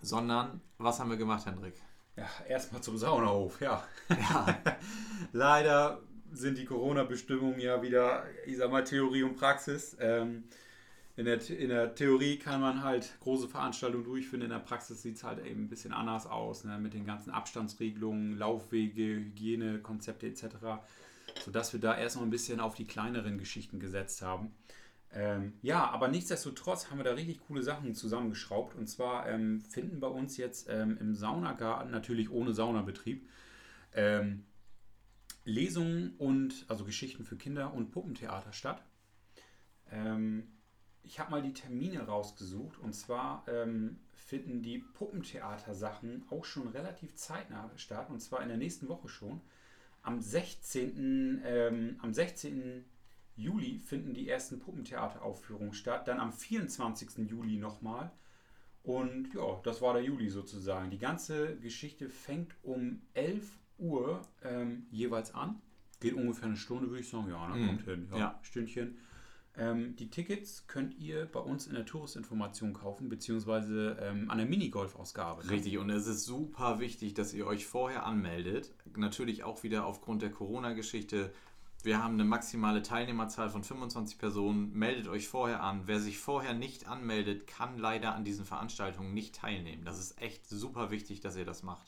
Sondern, 0.00 0.60
was 0.78 1.00
haben 1.00 1.10
wir 1.10 1.16
gemacht, 1.16 1.46
Hendrik? 1.46 1.74
Ja, 2.16 2.28
erstmal 2.48 2.82
zum 2.82 2.96
Saunahof, 2.98 3.60
ja. 3.60 3.82
Ja, 4.08 4.58
Leider 5.32 6.00
sind 6.32 6.58
die 6.58 6.64
Corona-Bestimmungen 6.64 7.58
ja 7.58 7.82
wieder, 7.82 8.24
ich 8.46 8.58
sag 8.58 8.70
mal, 8.70 8.84
Theorie 8.84 9.22
und 9.22 9.36
Praxis. 9.36 9.96
Ähm, 9.98 10.44
in, 11.18 11.24
der, 11.24 11.50
in 11.50 11.68
der 11.68 11.96
Theorie 11.96 12.38
kann 12.38 12.60
man 12.60 12.84
halt 12.84 13.18
große 13.18 13.48
Veranstaltungen 13.48 14.04
durchführen, 14.04 14.42
in 14.42 14.50
der 14.50 14.60
Praxis 14.60 15.02
sieht 15.02 15.16
es 15.16 15.24
halt 15.24 15.44
eben 15.44 15.64
ein 15.64 15.68
bisschen 15.68 15.92
anders 15.92 16.26
aus, 16.26 16.62
ne, 16.62 16.78
mit 16.78 16.94
den 16.94 17.06
ganzen 17.06 17.32
Abstandsregelungen, 17.32 18.38
Laufwege, 18.38 19.02
Hygienekonzepte 19.02 20.28
etc., 20.28 20.44
sodass 21.44 21.72
wir 21.72 21.80
da 21.80 21.98
erstmal 21.98 22.24
ein 22.24 22.30
bisschen 22.30 22.60
auf 22.60 22.76
die 22.76 22.84
kleineren 22.84 23.36
Geschichten 23.36 23.80
gesetzt 23.80 24.22
haben. 24.22 24.54
Ähm, 25.12 25.54
ja, 25.60 25.90
aber 25.90 26.06
nichtsdestotrotz 26.06 26.88
haben 26.88 26.98
wir 26.98 27.04
da 27.04 27.14
richtig 27.14 27.40
coole 27.48 27.64
Sachen 27.64 27.96
zusammengeschraubt. 27.96 28.76
Und 28.76 28.86
zwar 28.86 29.28
ähm, 29.28 29.60
finden 29.62 29.98
bei 29.98 30.06
uns 30.06 30.36
jetzt 30.36 30.68
ähm, 30.70 30.98
im 31.00 31.16
Saunagarten, 31.16 31.90
natürlich 31.90 32.30
ohne 32.30 32.54
Saunabetrieb, 32.54 33.28
ähm, 33.92 34.44
Lesungen 35.44 36.14
und 36.18 36.64
also 36.68 36.84
Geschichten 36.84 37.24
für 37.24 37.36
Kinder 37.36 37.74
und 37.74 37.90
Puppentheater 37.90 38.52
statt. 38.52 38.84
Ähm, 39.90 40.46
ich 41.08 41.18
habe 41.18 41.30
mal 41.30 41.42
die 41.42 41.52
Termine 41.54 42.00
rausgesucht 42.06 42.78
und 42.78 42.92
zwar 42.94 43.44
ähm, 43.48 43.98
finden 44.14 44.62
die 44.62 44.78
Puppentheater-Sachen 44.78 46.24
auch 46.30 46.44
schon 46.44 46.68
relativ 46.68 47.14
zeitnah 47.16 47.70
statt 47.76 48.10
und 48.10 48.20
zwar 48.20 48.42
in 48.42 48.48
der 48.48 48.58
nächsten 48.58 48.88
Woche 48.88 49.08
schon. 49.08 49.40
Am 50.02 50.20
16. 50.20 51.40
Ähm, 51.44 51.96
am 52.00 52.12
16. 52.14 52.84
Juli 53.36 53.78
finden 53.78 54.14
die 54.14 54.28
ersten 54.28 54.58
Puppentheateraufführungen 54.60 55.72
statt, 55.72 56.08
dann 56.08 56.20
am 56.20 56.32
24. 56.32 57.28
Juli 57.28 57.56
nochmal. 57.56 58.10
Und 58.82 59.32
ja, 59.34 59.60
das 59.64 59.80
war 59.82 59.94
der 59.94 60.02
Juli 60.02 60.28
sozusagen. 60.28 60.90
Die 60.90 60.98
ganze 60.98 61.56
Geschichte 61.56 62.08
fängt 62.08 62.54
um 62.62 63.02
11 63.14 63.50
Uhr 63.78 64.22
ähm, 64.42 64.86
jeweils 64.90 65.34
an. 65.34 65.60
Geht 66.00 66.14
ungefähr 66.14 66.46
eine 66.48 66.56
Stunde, 66.56 66.88
würde 66.88 67.00
ich 67.00 67.08
sagen. 67.08 67.28
Ja, 67.30 67.48
ne, 67.48 67.56
Mhm. 67.56 67.66
kommt 67.66 67.82
hin. 67.82 68.08
Ja, 68.10 68.18
Ja. 68.18 68.38
Stündchen. 68.42 68.98
Ähm, 69.58 69.96
die 69.96 70.08
Tickets 70.08 70.66
könnt 70.68 70.98
ihr 70.98 71.26
bei 71.26 71.40
uns 71.40 71.66
in 71.66 71.74
der 71.74 71.84
Touristinformation 71.84 72.72
kaufen, 72.72 73.08
beziehungsweise 73.08 73.96
ähm, 74.00 74.30
an 74.30 74.38
der 74.38 74.46
Minigolf-Ausgabe. 74.46 75.44
ne? 75.44 75.50
Richtig, 75.50 75.78
und 75.78 75.90
es 75.90 76.06
ist 76.06 76.24
super 76.24 76.78
wichtig, 76.78 77.14
dass 77.14 77.34
ihr 77.34 77.46
euch 77.46 77.66
vorher 77.66 78.06
anmeldet. 78.06 78.72
Natürlich 78.96 79.44
auch 79.44 79.62
wieder 79.62 79.86
aufgrund 79.86 80.22
der 80.22 80.30
Corona-Geschichte. 80.30 81.32
Wir 81.82 82.02
haben 82.02 82.14
eine 82.14 82.24
maximale 82.24 82.82
Teilnehmerzahl 82.82 83.50
von 83.50 83.62
25 83.64 84.18
Personen. 84.18 84.72
Meldet 84.72 85.08
euch 85.08 85.28
vorher 85.28 85.62
an. 85.62 85.82
Wer 85.86 86.00
sich 86.00 86.18
vorher 86.18 86.54
nicht 86.54 86.88
anmeldet, 86.88 87.46
kann 87.46 87.78
leider 87.78 88.14
an 88.14 88.24
diesen 88.24 88.44
Veranstaltungen 88.44 89.14
nicht 89.14 89.36
teilnehmen. 89.36 89.84
Das 89.84 89.98
ist 89.98 90.20
echt 90.20 90.48
super 90.48 90.90
wichtig, 90.90 91.20
dass 91.20 91.36
ihr 91.36 91.44
das 91.44 91.62
macht. 91.62 91.86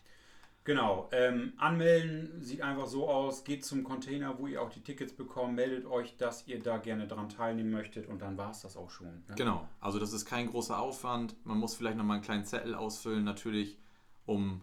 Genau, 0.64 1.09
ähm, 1.12 1.55
anmelden 1.57 2.42
sieht 2.42 2.61
einfach 2.61 2.87
so 2.87 3.09
aus, 3.09 3.44
geht 3.44 3.64
zum 3.64 3.83
Container, 3.83 4.38
wo 4.38 4.46
ihr 4.46 4.61
auch 4.61 4.68
die 4.68 4.83
Tickets 4.83 5.12
bekommt, 5.14 5.55
meldet 5.55 5.87
euch, 5.87 6.16
dass 6.18 6.46
ihr 6.46 6.62
da 6.62 6.77
gerne 6.77 7.07
dran 7.07 7.31
teilnehmen 7.31 7.70
möchtet 7.70 8.07
und 8.07 8.20
dann 8.20 8.37
war 8.37 8.51
es 8.51 8.61
das 8.61 8.77
auch 8.77 8.90
schon. 8.90 9.09
Ne? 9.29 9.35
Genau, 9.37 9.66
also 9.81 9.99
das 9.99 10.12
ist 10.12 10.27
kein 10.27 10.49
großer 10.49 10.79
Aufwand. 10.79 11.35
Man 11.44 11.59
muss 11.59 11.75
vielleicht 11.75 11.96
nochmal 11.96 12.16
einen 12.16 12.25
kleinen 12.25 12.44
Zettel 12.44 12.75
ausfüllen, 12.75 13.25
natürlich, 13.25 13.79
um 14.27 14.61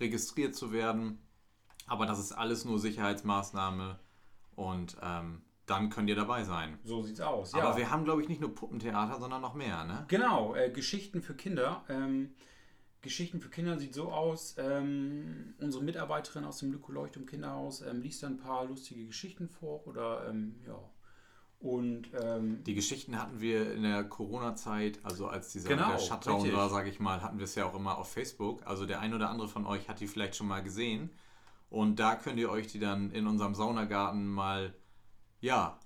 registriert 0.00 0.56
zu 0.56 0.72
werden. 0.72 1.20
Aber 1.86 2.06
das 2.06 2.18
ist 2.18 2.32
alles 2.32 2.64
nur 2.64 2.80
Sicherheitsmaßnahme 2.80 4.00
und 4.56 4.96
ähm, 5.00 5.42
dann 5.66 5.90
könnt 5.90 6.08
ihr 6.08 6.16
dabei 6.16 6.42
sein. 6.44 6.78
So 6.84 7.02
sieht's 7.02 7.20
aus. 7.20 7.54
Aber 7.54 7.76
wir 7.76 7.90
haben, 7.90 8.04
glaube 8.04 8.22
ich, 8.22 8.28
nicht 8.28 8.40
nur 8.40 8.54
Puppentheater, 8.54 9.20
sondern 9.20 9.42
noch 9.42 9.54
mehr, 9.54 9.84
ne? 9.84 10.04
Genau, 10.08 10.54
äh, 10.54 10.70
Geschichten 10.70 11.22
für 11.22 11.34
Kinder. 11.34 11.84
Ähm, 11.88 12.34
Geschichten 13.06 13.40
für 13.40 13.48
Kinder 13.48 13.78
sieht 13.78 13.94
so 13.94 14.12
aus, 14.12 14.54
ähm, 14.58 15.54
unsere 15.60 15.82
Mitarbeiterin 15.82 16.44
aus 16.44 16.58
dem 16.58 16.72
Lyko-Leuchtturm 16.72 17.24
Kinderhaus 17.26 17.80
ähm, 17.82 18.02
liest 18.02 18.22
ein 18.24 18.36
paar 18.36 18.66
lustige 18.66 19.06
Geschichten 19.06 19.48
vor 19.48 19.86
oder 19.86 20.28
ähm, 20.28 20.56
ja. 20.66 20.78
Und 21.58 22.08
ähm, 22.22 22.62
Die 22.64 22.74
Geschichten 22.74 23.18
hatten 23.20 23.40
wir 23.40 23.72
in 23.72 23.82
der 23.82 24.04
Corona-Zeit, 24.04 25.00
also 25.02 25.26
als 25.26 25.52
dieser 25.52 25.70
Genau, 25.70 25.98
Shutdown 25.98 26.42
richtig. 26.42 26.54
war, 26.54 26.68
sage 26.68 26.90
ich 26.90 27.00
mal, 27.00 27.22
hatten 27.22 27.38
wir 27.38 27.44
es 27.44 27.54
ja 27.54 27.64
auch 27.64 27.74
immer 27.74 27.96
auf 27.96 28.12
Facebook. 28.12 28.66
Also 28.66 28.84
der 28.84 29.00
ein 29.00 29.14
oder 29.14 29.30
andere 29.30 29.48
von 29.48 29.64
euch 29.66 29.88
hat 29.88 30.00
die 30.00 30.06
vielleicht 30.06 30.36
schon 30.36 30.48
mal 30.48 30.62
gesehen. 30.62 31.10
Und 31.70 31.98
da 31.98 32.14
könnt 32.14 32.38
ihr 32.38 32.50
euch 32.50 32.66
die 32.66 32.78
dann 32.78 33.10
in 33.10 33.26
unserem 33.26 33.54
Saunagarten 33.54 34.26
mal, 34.26 34.74
ja, 35.40 35.78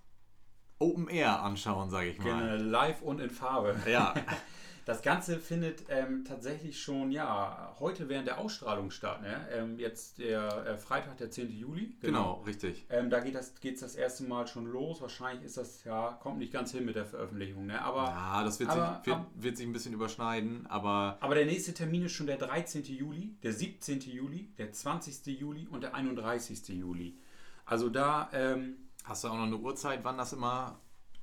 Open 0.80 1.08
Air 1.08 1.40
anschauen, 1.42 1.88
sage 1.90 2.08
ich 2.08 2.18
mal. 2.18 2.24
gerne 2.24 2.56
live 2.56 3.02
und 3.02 3.20
in 3.20 3.30
Farbe. 3.30 3.76
Ja, 3.88 4.12
Das 4.90 5.02
Ganze 5.02 5.38
findet 5.38 5.84
ähm, 5.88 6.24
tatsächlich 6.24 6.82
schon, 6.82 7.12
ja, 7.12 7.76
heute 7.78 8.08
während 8.08 8.26
der 8.26 8.38
Ausstrahlung 8.38 8.90
statt. 8.90 9.22
Ne? 9.22 9.48
Ähm, 9.52 9.78
jetzt 9.78 10.18
der 10.18 10.66
äh, 10.66 10.76
Freitag, 10.78 11.16
der 11.18 11.30
10. 11.30 11.48
Juli. 11.56 11.94
genau, 12.00 12.42
richtig. 12.44 12.86
Ähm, 12.90 13.08
da 13.08 13.20
geht 13.20 13.36
das, 13.36 13.54
geht's 13.60 13.82
das 13.82 13.94
erste 13.94 14.24
Mal 14.24 14.48
schon 14.48 14.66
los. 14.66 15.00
Wahrscheinlich 15.00 15.44
ist 15.44 15.56
das, 15.56 15.84
ja, 15.84 16.18
kommt 16.20 16.38
nicht 16.38 16.52
ganz 16.52 16.72
hin 16.72 16.84
mit 16.84 16.96
der 16.96 17.06
Veröffentlichung. 17.06 17.66
Ne? 17.66 17.80
Aber, 17.80 18.02
Ja, 18.02 18.42
das 18.42 18.58
wird, 18.58 18.70
aber- 18.70 18.96
sich, 19.04 19.06
wird, 19.06 19.20
wird 19.36 19.56
sich 19.58 19.66
ein 19.68 19.72
bisschen 19.72 19.94
überschneiden, 19.94 20.66
aber 20.66 21.18
aber 21.20 21.36
der 21.36 21.46
nächste 21.46 21.72
Termin 21.72 22.06
ist 22.06 22.12
schon 22.12 22.26
der 22.26 22.38
13. 22.38 22.82
Juli, 22.82 23.36
der 23.44 23.52
17. 23.52 24.00
Juli, 24.00 24.48
der 24.58 24.72
20. 24.72 25.24
Juli 25.38 25.68
und 25.68 25.84
der 25.84 25.94
31. 25.94 26.66
Juli. 26.70 27.16
Also 27.64 27.90
da, 27.90 28.28
ähm, 28.32 28.74
hast 29.04 29.22
du 29.22 29.28
auch 29.28 29.36
noch 29.36 29.44
eine 29.44 29.56
Uhrzeit, 29.56 30.00
wann 30.02 30.18
das 30.18 30.32
immer 30.32 30.80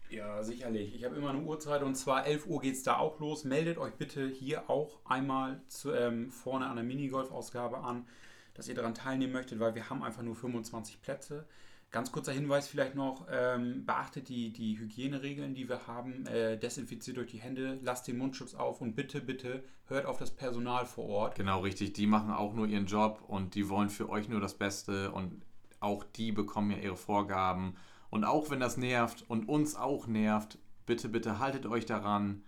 Ja, 0.10 0.42
sicherlich. 0.44 0.96
Ich 0.96 1.04
habe 1.04 1.16
immer 1.16 1.32
eine 1.32 1.42
Uhrzeit 1.42 1.84
und 1.84 1.96
zwar 1.96 2.26
11 2.26 2.48
Uhr 2.48 2.62
geht 2.62 2.76
es 2.76 2.84
da 2.84 2.98
auch 2.98 3.20
los. 3.20 3.44
Meldet 3.44 3.78
euch 3.78 3.94
bitte 3.94 4.28
hier 4.28 4.70
auch 4.70 5.00
einmal 5.06 5.62
zu, 5.68 5.92
ähm, 5.92 6.32
vorne 6.32 6.68
an 6.68 6.76
der 6.78 6.86
Minigolf-Ausgabe 6.86 7.80
an, 7.80 8.08
dass 8.54 8.68
ihr 8.68 8.76
daran 8.76 8.94
teilnehmen 8.94 9.34
möchtet, 9.34 9.60
weil 9.60 9.76
wir 9.76 9.90
haben 9.90 10.04
einfach 10.04 10.24
nur 10.24 10.36
25 10.36 11.02
Plätze. 11.02 11.46
Ganz 11.90 12.12
kurzer 12.12 12.34
Hinweis 12.34 12.68
vielleicht 12.68 12.96
noch, 12.96 13.28
ähm, 13.32 13.86
beachtet 13.86 14.28
die, 14.28 14.52
die 14.52 14.78
Hygieneregeln, 14.78 15.56
die 15.56 15.70
wir 15.70 15.88
haben, 15.88 16.26
äh, 16.26 16.58
desinfiziert 16.58 17.18
euch 17.18 17.32
die 17.32 17.40
Hände, 17.40 17.80
lasst 17.82 18.08
den 18.08 18.18
Mundschutz 18.18 18.56
auf 18.56 18.82
und 18.82 18.94
bitte, 18.96 19.22
bitte 19.22 19.64
hört 19.86 20.06
auf 20.06 20.18
das 20.18 20.32
Personal 20.32 20.86
vor 20.86 21.06
Ort. 21.06 21.36
Genau, 21.36 21.62
richtig. 21.62 21.94
Die 21.94 22.08
machen 22.08 22.32
auch 22.32 22.54
nur 22.54 22.68
ihren 22.68 22.88
Job 22.88 23.24
und 23.28 23.56
die 23.56 23.70
wollen 23.70 23.90
für 23.90 24.10
euch 24.10 24.28
nur 24.28 24.42
das 24.42 24.54
Beste 24.54 25.12
und 25.12 25.42
auch 25.80 26.04
die 26.04 26.32
bekommen 26.32 26.72
ja 26.72 26.78
ihre 26.78 26.98
Vorgaben. 26.98 27.76
Und 28.10 28.24
auch 28.24 28.50
wenn 28.50 28.60
das 28.60 28.78
nervt 28.78 29.24
und 29.28 29.48
uns 29.50 29.76
auch 29.76 30.08
nervt, 30.08 30.58
bitte, 30.86 31.10
bitte 31.10 31.40
haltet 31.40 31.66
euch 31.66 31.86
daran, 31.86 32.44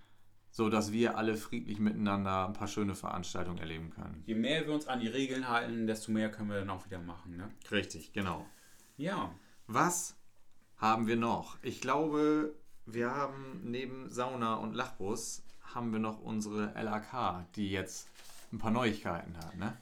so 0.52 0.69
dass 0.69 0.91
wir 0.91 1.17
alle 1.17 1.36
friedlich 1.36 1.80
miteinander 1.80 2.48
ein 2.48 2.54
paar 2.54 2.67
schöne 2.67 2.95
Veranstaltungen 2.95 3.60
erleben 3.60 3.91
können. 3.91 4.24
Je 4.26 4.36
mehr 4.36 4.65
wir 4.65 4.74
uns 4.74 4.88
an 4.88 5.00
die 5.00 5.08
Regeln 5.08 5.48
halten, 5.48 5.86
desto 5.86 6.12
mehr 6.12 6.32
können 6.32 6.50
wir 6.50 6.60
dann 6.60 6.69
auch 6.69 6.86
wieder 6.86 7.00
machen. 7.00 7.38
Ne? 7.38 7.50
Richtig, 7.72 8.13
genau. 8.13 8.45
Ja, 8.98 9.34
Was 9.67 10.15
haben 10.78 11.08
wir 11.08 11.15
noch? 11.17 11.58
Ich 11.62 11.82
glaube, 11.82 12.56
wir 12.86 13.12
haben 13.13 13.62
neben 13.63 14.10
Sauna 14.10 14.56
und 14.56 14.74
Lachbus 14.74 15.43
haben 15.62 15.91
wir 15.91 16.00
noch 16.00 16.19
unsere 16.19 16.74
LAK, 16.82 17.45
die 17.56 17.69
jetzt 17.69 18.10
ein 18.52 18.58
paar 18.58 18.72
Neuigkeiten 18.72 19.38
hat, 19.38 19.56
ne? 19.56 19.78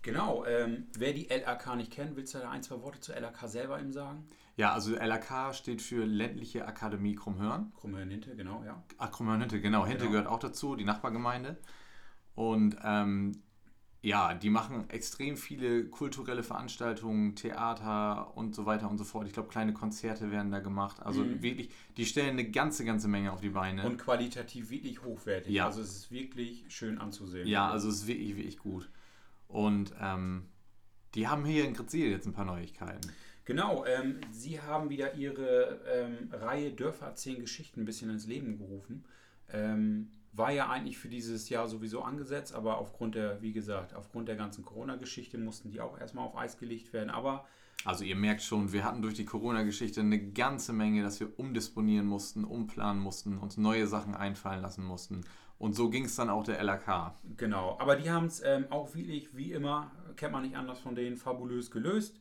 genau. 0.00 0.44
Ähm, 0.46 0.86
wer 0.96 1.12
die 1.12 1.26
LAK 1.26 1.76
nicht 1.76 1.92
kennt, 1.92 2.16
willst 2.16 2.34
du 2.34 2.38
da 2.38 2.50
ein, 2.50 2.62
zwei 2.62 2.80
Worte 2.82 3.00
zur 3.00 3.20
LAK 3.20 3.46
selber 3.46 3.78
ihm 3.78 3.92
sagen? 3.92 4.26
Ja, 4.58 4.72
also 4.72 4.94
LAK 4.96 5.54
steht 5.54 5.80
für 5.80 6.04
Ländliche 6.04 6.66
Akademie 6.66 7.14
Krummhörn. 7.14 7.72
Krummhörn 7.76 8.10
Hinte, 8.10 8.34
genau, 8.34 8.62
ja. 8.66 8.82
Ach, 8.98 9.10
Krummhörn 9.12 9.40
Hinte, 9.40 9.60
genau. 9.60 9.86
Hinte 9.86 10.00
Genau. 10.00 10.10
gehört 10.10 10.26
auch 10.26 10.40
dazu, 10.40 10.74
die 10.74 10.84
Nachbargemeinde. 10.84 11.56
Und 12.34 12.76
ähm, 12.82 13.40
ja, 14.02 14.34
die 14.34 14.50
machen 14.50 14.90
extrem 14.90 15.36
viele 15.36 15.84
kulturelle 15.86 16.42
Veranstaltungen, 16.42 17.36
Theater 17.36 18.36
und 18.36 18.54
so 18.54 18.66
weiter 18.66 18.90
und 18.90 18.98
so 18.98 19.04
fort. 19.04 19.28
Ich 19.28 19.32
glaube, 19.32 19.48
kleine 19.48 19.72
Konzerte 19.72 20.32
werden 20.32 20.50
da 20.50 20.58
gemacht. 20.58 21.00
Also 21.02 21.22
Mhm. 21.22 21.40
wirklich, 21.40 21.70
die 21.96 22.04
stellen 22.04 22.30
eine 22.30 22.50
ganze, 22.50 22.84
ganze 22.84 23.06
Menge 23.06 23.30
auf 23.32 23.40
die 23.40 23.50
Beine. 23.50 23.86
Und 23.86 23.98
qualitativ 23.98 24.70
wirklich 24.70 25.04
hochwertig. 25.04 25.52
Ja. 25.52 25.66
Also 25.66 25.80
es 25.82 25.94
ist 25.94 26.10
wirklich 26.10 26.64
schön 26.68 26.98
anzusehen. 26.98 27.46
ja, 27.46 27.70
also 27.70 27.88
es 27.88 27.96
ist 28.02 28.06
wirklich, 28.08 28.34
wirklich 28.36 28.58
gut. 28.58 28.88
Und 29.46 29.94
ähm, 30.00 30.46
die 31.14 31.28
haben 31.28 31.44
hier 31.44 31.64
in 31.64 31.74
Grizil 31.74 32.10
jetzt 32.10 32.26
ein 32.26 32.32
paar 32.32 32.44
Neuigkeiten. 32.44 33.08
Genau, 33.48 33.86
ähm, 33.86 34.20
sie 34.30 34.60
haben 34.60 34.90
wieder 34.90 35.14
ihre 35.14 35.80
ähm, 35.90 36.28
Reihe 36.30 36.70
Dörfer 36.70 37.06
erzählen 37.06 37.40
Geschichten 37.40 37.80
ein 37.80 37.84
bisschen 37.86 38.10
ins 38.10 38.26
Leben 38.26 38.58
gerufen. 38.58 39.06
Ähm, 39.50 40.10
war 40.34 40.52
ja 40.52 40.68
eigentlich 40.68 40.98
für 40.98 41.08
dieses 41.08 41.48
Jahr 41.48 41.66
sowieso 41.66 42.02
angesetzt, 42.02 42.54
aber 42.54 42.76
aufgrund 42.76 43.14
der, 43.14 43.40
wie 43.40 43.54
gesagt, 43.54 43.94
aufgrund 43.94 44.28
der 44.28 44.36
ganzen 44.36 44.66
Corona-Geschichte 44.66 45.38
mussten 45.38 45.70
die 45.70 45.80
auch 45.80 45.98
erstmal 45.98 46.26
auf 46.26 46.36
Eis 46.36 46.58
gelegt 46.58 46.92
werden. 46.92 47.08
Aber 47.08 47.46
Also 47.86 48.04
ihr 48.04 48.16
merkt 48.16 48.42
schon, 48.42 48.70
wir 48.74 48.84
hatten 48.84 49.00
durch 49.00 49.14
die 49.14 49.24
Corona-Geschichte 49.24 50.02
eine 50.02 50.30
ganze 50.32 50.74
Menge, 50.74 51.02
dass 51.02 51.18
wir 51.18 51.38
umdisponieren 51.38 52.04
mussten, 52.04 52.44
umplanen 52.44 53.02
mussten, 53.02 53.38
uns 53.38 53.56
neue 53.56 53.86
Sachen 53.86 54.14
einfallen 54.14 54.60
lassen 54.60 54.84
mussten. 54.84 55.22
Und 55.58 55.74
so 55.74 55.88
ging 55.88 56.04
es 56.04 56.14
dann 56.16 56.28
auch 56.28 56.44
der 56.44 56.62
LAK. 56.62 57.14
Genau, 57.38 57.78
aber 57.80 57.96
die 57.96 58.10
haben 58.10 58.26
es 58.26 58.42
ähm, 58.44 58.66
auch 58.68 58.94
wirklich, 58.94 59.34
wie 59.34 59.52
immer, 59.52 59.90
kennt 60.16 60.32
man 60.32 60.42
nicht 60.42 60.54
anders 60.54 60.80
von 60.80 60.94
denen, 60.94 61.16
fabulös 61.16 61.70
gelöst. 61.70 62.20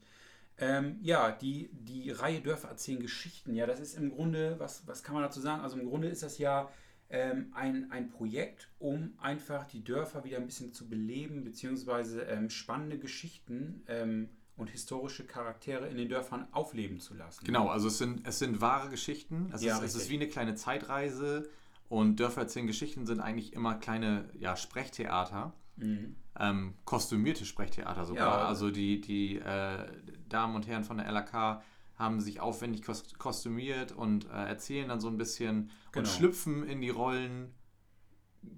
Ähm, 0.59 0.97
ja, 1.01 1.31
die, 1.31 1.69
die 1.71 2.09
Reihe 2.09 2.41
Dörfer 2.41 2.69
erzählen 2.69 2.99
Geschichten. 2.99 3.53
Ja, 3.53 3.67
das 3.67 3.79
ist 3.79 3.95
im 3.95 4.09
Grunde, 4.09 4.55
was, 4.59 4.87
was 4.87 5.03
kann 5.03 5.13
man 5.13 5.23
dazu 5.23 5.39
sagen? 5.39 5.61
Also 5.61 5.77
im 5.77 5.87
Grunde 5.87 6.07
ist 6.07 6.23
das 6.23 6.39
ja 6.39 6.69
ähm, 7.09 7.51
ein, 7.53 7.91
ein 7.91 8.09
Projekt, 8.09 8.69
um 8.79 9.13
einfach 9.19 9.65
die 9.65 9.83
Dörfer 9.83 10.23
wieder 10.23 10.37
ein 10.37 10.45
bisschen 10.45 10.73
zu 10.73 10.89
beleben, 10.89 11.43
beziehungsweise 11.43 12.21
ähm, 12.23 12.49
spannende 12.49 12.97
Geschichten 12.97 13.83
ähm, 13.87 14.29
und 14.55 14.69
historische 14.69 15.25
Charaktere 15.25 15.87
in 15.87 15.97
den 15.97 16.09
Dörfern 16.09 16.47
aufleben 16.51 16.99
zu 16.99 17.13
lassen. 17.13 17.45
Genau, 17.45 17.67
also 17.67 17.87
es 17.87 17.99
sind, 17.99 18.27
es 18.27 18.39
sind 18.39 18.59
wahre 18.59 18.89
Geschichten. 18.89 19.51
Es, 19.53 19.61
Ja, 19.61 19.77
ist, 19.77 19.83
es 19.83 19.95
ist 19.95 20.09
wie 20.09 20.15
eine 20.15 20.27
kleine 20.27 20.55
Zeitreise. 20.55 21.47
Und 21.89 22.19
Dörfer 22.19 22.41
erzählen 22.41 22.67
Geschichten 22.67 23.05
sind 23.05 23.21
eigentlich 23.21 23.53
immer 23.53 23.75
kleine 23.75 24.29
ja, 24.39 24.57
Sprechtheater. 24.57 25.53
Mhm. 25.77 26.15
ähm, 26.39 26.73
kostümierte 26.85 27.45
Sprechtheater 27.45 28.05
sogar. 28.05 28.39
Ja. 28.41 28.47
Also 28.47 28.69
die, 28.71 28.99
die 29.01 29.37
äh, 29.37 29.85
Damen 30.29 30.55
und 30.55 30.67
Herren 30.67 30.83
von 30.83 30.97
der 30.97 31.11
LAK 31.11 31.61
haben 31.95 32.19
sich 32.21 32.39
aufwendig 32.39 32.83
kos 32.83 33.03
kostümiert 33.17 33.91
und 33.91 34.25
äh, 34.25 34.45
erzählen 34.47 34.87
dann 34.89 34.99
so 34.99 35.07
ein 35.07 35.17
bisschen 35.17 35.71
Genau. 35.91 36.07
und 36.07 36.07
schlüpfen 36.13 36.67
in 36.67 36.81
die 36.81 36.89
Rollen 36.91 37.53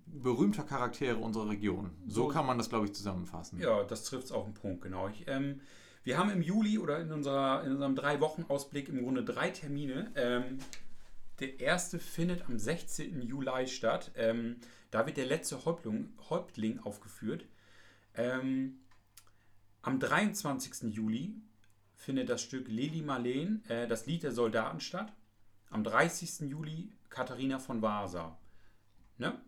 berühmter 0.05 0.63
Charaktere 0.63 1.17
unserer 1.17 1.49
Region. 1.49 1.91
So, 2.08 2.23
So- 2.23 2.27
kann 2.27 2.45
man 2.45 2.58
das, 2.58 2.69
glaube 2.69 2.86
ich, 2.86 2.93
zusammenfassen. 2.93 3.60
Ja, 3.60 3.84
das 3.84 4.03
trifft 4.03 4.25
es 4.25 4.32
auf 4.32 4.43
den 4.45 4.53
Punkt, 4.53 4.82
genau. 4.82 5.08
Ich, 5.08 5.25
ähm, 5.27 5.62
wir 6.03 6.17
haben 6.17 6.29
im 6.29 6.41
Juli 6.41 6.77
oder 6.79 6.99
in, 6.99 7.12
unserer, 7.12 7.63
in 7.63 7.71
unserem 7.73 7.95
Drei-Wochen-Ausblick 7.95 8.89
im 8.89 9.03
Grunde 9.03 9.23
drei 9.23 9.49
Termine. 9.51 10.12
Ähm, 10.15 10.60
der 11.39 11.60
erste 11.60 11.99
findet 11.99 12.45
am 12.47 12.58
16. 12.60 13.21
Juli 13.21 13.67
statt. 13.67 14.12
Ähm, 14.15 14.58
da 14.91 15.06
wird 15.06 15.17
der 15.17 15.25
letzte 15.25 15.65
Häuptling, 15.65 16.13
Häuptling 16.30 16.80
aufgeführt. 16.80 17.45
Ähm, 18.15 18.80
am 19.82 19.99
23. 19.99 20.93
Juli 20.93 21.36
findet 21.95 22.30
das 22.30 22.41
Stück 22.41 22.67
Lili 22.67 23.02
Marleen, 23.02 23.63
äh, 23.69 23.88
das 23.88 24.06
Lied 24.06 24.23
der 24.23 24.32
Soldaten 24.32 24.80
statt. 24.80 25.13
Am 25.69 25.84
30. 25.84 26.49
Juli 26.49 26.91
Katharina 27.10 27.60
von 27.60 27.82
Vasa. 27.82 28.38
Ne? 29.17 29.39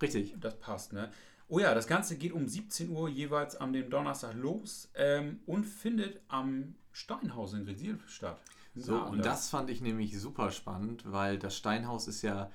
Richtig. 0.00 0.34
Das 0.40 0.58
passt, 0.58 0.92
ne? 0.92 1.10
Oh 1.48 1.58
ja, 1.58 1.74
das 1.74 1.86
Ganze 1.86 2.16
geht 2.16 2.32
um 2.32 2.48
17 2.48 2.88
Uhr 2.90 3.08
jeweils 3.08 3.56
am 3.56 3.72
dem 3.72 3.90
Donnerstag 3.90 4.34
los 4.34 4.90
ähm, 4.94 5.40
und 5.46 5.64
findet 5.64 6.20
am 6.28 6.74
Steinhaus 6.92 7.52
in 7.52 7.64
Gresil 7.64 7.98
statt. 8.06 8.40
So, 8.74 8.94
Ja, 8.94 9.02
und 9.02 9.24
das 9.24 9.50
fand 9.50 9.68
ich 9.68 9.82
nämlich 9.82 10.18
super 10.18 10.50
spannend, 10.50 11.10
weil 11.12 11.38
das 11.38 11.56
Steinhaus 11.56 12.08
ist 12.08 12.22
ja, 12.22 12.50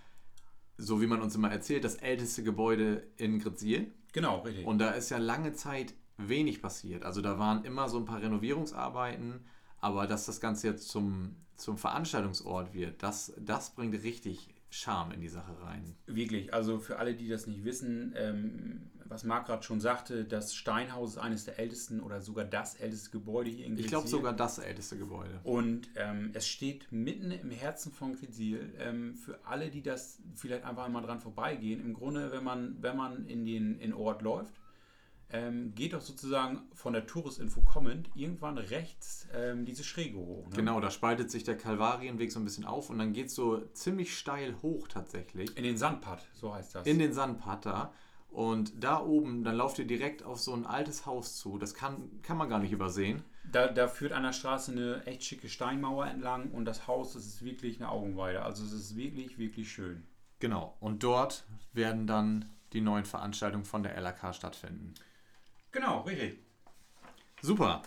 so 0.77 1.01
wie 1.01 1.07
man 1.07 1.21
uns 1.21 1.35
immer 1.35 1.51
erzählt, 1.51 1.83
das 1.83 1.95
älteste 1.95 2.43
Gebäude 2.43 3.07
in 3.17 3.39
Grizil. 3.39 3.91
Genau, 4.13 4.39
richtig. 4.41 4.65
Und 4.65 4.79
da 4.79 4.91
ist 4.91 5.09
ja 5.09 5.17
lange 5.17 5.53
Zeit 5.53 5.93
wenig 6.17 6.61
passiert. 6.61 7.03
Also 7.03 7.21
da 7.21 7.37
waren 7.39 7.63
immer 7.65 7.89
so 7.89 7.97
ein 7.97 8.05
paar 8.05 8.21
Renovierungsarbeiten, 8.21 9.45
aber 9.79 10.07
dass 10.07 10.25
das 10.25 10.39
Ganze 10.39 10.67
jetzt 10.67 10.87
zum, 10.89 11.35
zum 11.55 11.77
Veranstaltungsort 11.77 12.73
wird, 12.73 13.03
das, 13.03 13.33
das 13.39 13.75
bringt 13.75 14.01
richtig 14.03 14.53
Charme 14.69 15.13
in 15.13 15.21
die 15.21 15.29
Sache 15.29 15.55
rein. 15.61 15.95
Wirklich, 16.05 16.53
also 16.53 16.79
für 16.79 16.99
alle, 16.99 17.15
die 17.15 17.27
das 17.27 17.47
nicht 17.47 17.63
wissen, 17.63 18.13
ähm, 18.17 18.91
was 19.05 19.23
Marc 19.23 19.47
gerade 19.47 19.63
schon 19.63 19.79
sagte, 19.79 20.25
das 20.25 20.53
Steinhaus 20.53 21.11
ist 21.11 21.17
eines 21.17 21.45
der 21.45 21.59
ältesten 21.59 22.01
oder 22.01 22.21
sogar 22.21 22.45
das 22.45 22.75
älteste 22.75 23.11
Gebäude 23.11 23.49
hier 23.49 23.65
in 23.65 23.73
Gresil. 23.73 23.85
Ich 23.85 23.91
glaube 23.91 24.07
sogar 24.07 24.33
das 24.33 24.59
älteste 24.59 24.97
Gebäude. 24.97 25.39
Und 25.43 25.89
ähm, 25.95 26.31
es 26.33 26.47
steht 26.47 26.91
mitten 26.91 27.31
im 27.31 27.49
Herzen 27.51 27.91
von 27.91 28.15
Gresil. 28.15 28.73
Ähm, 28.79 29.15
für 29.15 29.39
alle, 29.45 29.69
die 29.69 29.81
das 29.81 30.19
vielleicht 30.35 30.65
einfach 30.65 30.87
mal 30.89 31.01
dran 31.01 31.19
vorbeigehen, 31.19 31.79
im 31.79 31.93
Grunde, 31.93 32.31
wenn 32.31 32.43
man, 32.43 32.81
wenn 32.81 32.97
man 32.97 33.25
in 33.27 33.45
den 33.45 33.79
in 33.79 33.93
Ort 33.93 34.21
läuft, 34.21 34.53
ähm, 35.29 35.73
geht 35.75 35.93
doch 35.93 36.01
sozusagen 36.01 36.61
von 36.73 36.93
der 36.93 37.05
Touristinfo 37.05 37.61
kommend 37.61 38.09
irgendwann 38.15 38.57
rechts 38.57 39.27
ähm, 39.33 39.65
diese 39.65 39.83
Schräge 39.83 40.17
hoch. 40.17 40.47
Ne? 40.49 40.55
Genau, 40.55 40.79
da 40.79 40.89
spaltet 40.89 41.29
sich 41.31 41.43
der 41.43 41.57
Kalvarienweg 41.57 42.31
so 42.31 42.39
ein 42.39 42.45
bisschen 42.45 42.63
auf 42.65 42.89
und 42.89 42.97
dann 42.99 43.11
geht 43.13 43.27
es 43.27 43.35
so 43.35 43.59
ziemlich 43.73 44.17
steil 44.17 44.55
hoch 44.61 44.87
tatsächlich 44.87 45.55
In 45.57 45.63
den 45.63 45.77
Sandpad, 45.77 46.25
so 46.33 46.53
heißt 46.53 46.75
das. 46.75 46.87
in 46.87 46.99
den 46.99 47.11
Sandpad 47.13 47.65
da. 47.65 47.93
Und 48.29 48.83
da 48.83 49.01
oben, 49.01 49.43
dann 49.43 49.55
lauft 49.55 49.79
ihr 49.79 49.87
direkt 49.87 50.21
auf 50.23 50.39
so 50.39 50.53
ein 50.53 50.65
altes 50.65 51.05
Haus 51.05 51.37
zu. 51.37 51.57
Das 51.57 51.73
kann, 51.73 52.21
kann 52.21 52.37
man 52.37 52.49
gar 52.49 52.59
nicht 52.59 52.71
übersehen. 52.73 53.23
da, 53.51 53.67
da 53.67 53.87
führt 53.87 54.11
an 54.11 54.23
der 54.23 54.33
Straße 54.33 54.71
eine 54.73 55.05
echt 55.05 55.23
schicke 55.23 55.49
Steinmauer 55.49 56.05
entlang 56.07 56.51
und 56.51 56.65
das 56.65 56.87
Haus, 56.87 57.13
das 57.13 57.25
ist 57.25 57.41
wirklich 57.43 57.77
eine 57.79 57.89
Augenweide. 57.89 58.43
Also 58.43 58.63
es 58.63 58.73
ist 58.73 58.95
wirklich, 58.95 59.37
wirklich 59.39 59.71
schön. 59.71 60.03
Genau. 60.39 60.75
Und 60.81 61.03
dort 61.03 61.45
werden 61.73 62.05
dann 62.05 62.45
die 62.73 62.81
neuen 62.81 63.05
Veranstaltungen 63.05 63.65
von 63.65 63.81
der 63.81 63.99
LAK 63.99 64.35
stattfinden. 64.35 64.93
Genau, 65.77 66.01
richtig. 66.01 66.39
Super. 67.41 67.83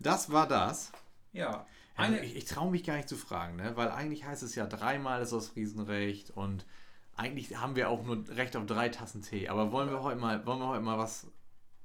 Das 0.00 0.32
war 0.32 0.48
das. 0.48 0.90
Ja. 1.32 1.64
Also 1.96 2.12
Eine, 2.14 2.24
ich 2.24 2.34
ich 2.34 2.44
traue 2.46 2.72
mich 2.72 2.82
gar 2.82 2.96
nicht 2.96 3.08
zu 3.08 3.16
fragen, 3.16 3.54
ne? 3.56 3.76
weil 3.76 3.88
eigentlich 3.92 4.24
heißt 4.24 4.42
es 4.42 4.56
ja, 4.56 4.66
dreimal 4.66 5.22
ist 5.22 5.32
das 5.32 5.46
Friesenrecht 5.48 6.30
und 6.30 6.66
eigentlich 7.16 7.56
haben 7.56 7.76
wir 7.76 7.88
auch 7.88 8.02
nur 8.02 8.24
Recht 8.30 8.56
auf 8.56 8.66
drei 8.66 8.88
Tassen 8.88 9.22
Tee. 9.22 9.48
Aber 9.48 9.70
wollen 9.70 9.88
wir 9.90 10.02
heute 10.02 10.18
mal, 10.20 10.44
wollen 10.44 10.58
wir 10.58 10.66
heute 10.66 10.80
mal 10.82 10.98
was, 10.98 11.28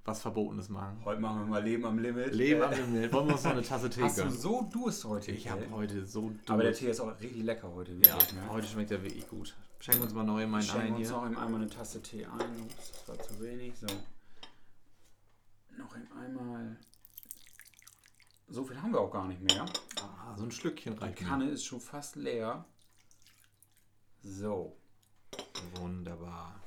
was 0.04 0.20
Verbotenes 0.24 0.70
machen? 0.70 1.00
heute 1.06 1.22
machen 1.22 1.42
wir 1.42 1.46
mal 1.46 1.64
Leben 1.64 1.86
am 1.86 2.00
Limit. 2.00 2.34
Leben 2.34 2.62
Äh, 2.62 2.66
am 2.66 2.72
Limit. 2.74 3.14
Wollen 3.14 3.28
wir 3.28 3.34
uns 3.36 3.44
noch 3.44 3.52
eine 3.52 3.62
Tasse 3.62 3.88
Tee 3.92 4.02
Hast 4.02 4.18
du 4.18 4.24
gönnen? 4.24 4.36
so 4.36 4.64
Durst 4.74 5.06
heute? 5.06 5.32
Ich 5.32 5.48
habe 5.48 5.64
heute 5.72 6.08
so 6.08 6.32
Aber 6.48 6.64
der 6.64 6.72
Durst. 6.72 6.80
Tee 6.82 6.90
ist 6.90 7.00
auch 7.02 7.20
richtig 7.22 7.44
lecker 7.44 7.72
heute. 7.72 7.92
Ja, 7.92 8.14
Wirklich, 8.16 8.34
ne? 8.34 8.50
heute 8.50 8.66
schmeckt 8.66 8.90
er 8.90 9.04
wirklich 9.04 9.28
gut. 9.30 9.56
Schenken 9.80 10.00
wir 10.02 10.06
uns 10.06 10.14
mal 10.16 10.24
noch 10.24 10.40
immer 10.40 10.58
einen 10.58 10.66
Schenken 10.66 10.88
ein 10.88 10.94
uns 10.96 11.08
hier. 11.08 11.16
noch 11.18 11.24
einmal 11.24 11.62
eine 11.62 11.70
Tasse 11.70 12.02
Tee 12.02 12.26
ein. 12.26 12.62
Ups, 12.64 12.92
das 12.94 13.08
war 13.08 13.20
zu 13.20 13.40
wenig. 13.40 13.74
So. 13.78 13.86
Noch 15.80 15.96
eben 15.96 16.12
einmal. 16.12 16.78
So 18.50 18.66
viel 18.66 18.82
haben 18.82 18.92
wir 18.92 19.00
auch 19.00 19.12
gar 19.12 19.28
nicht 19.30 19.42
mehr. 19.42 19.66
Ah, 20.02 20.36
so 20.36 20.44
ein 20.44 20.52
Schlückchen 20.52 20.96
Die 20.96 21.00
reicht 21.00 21.22
mir. 21.22 21.28
Kanne 21.28 21.50
ist 21.50 21.64
schon 21.64 21.80
fast 21.80 22.18
leer. 22.18 22.66
So. 24.22 24.78
Wunderbar. 25.76 26.62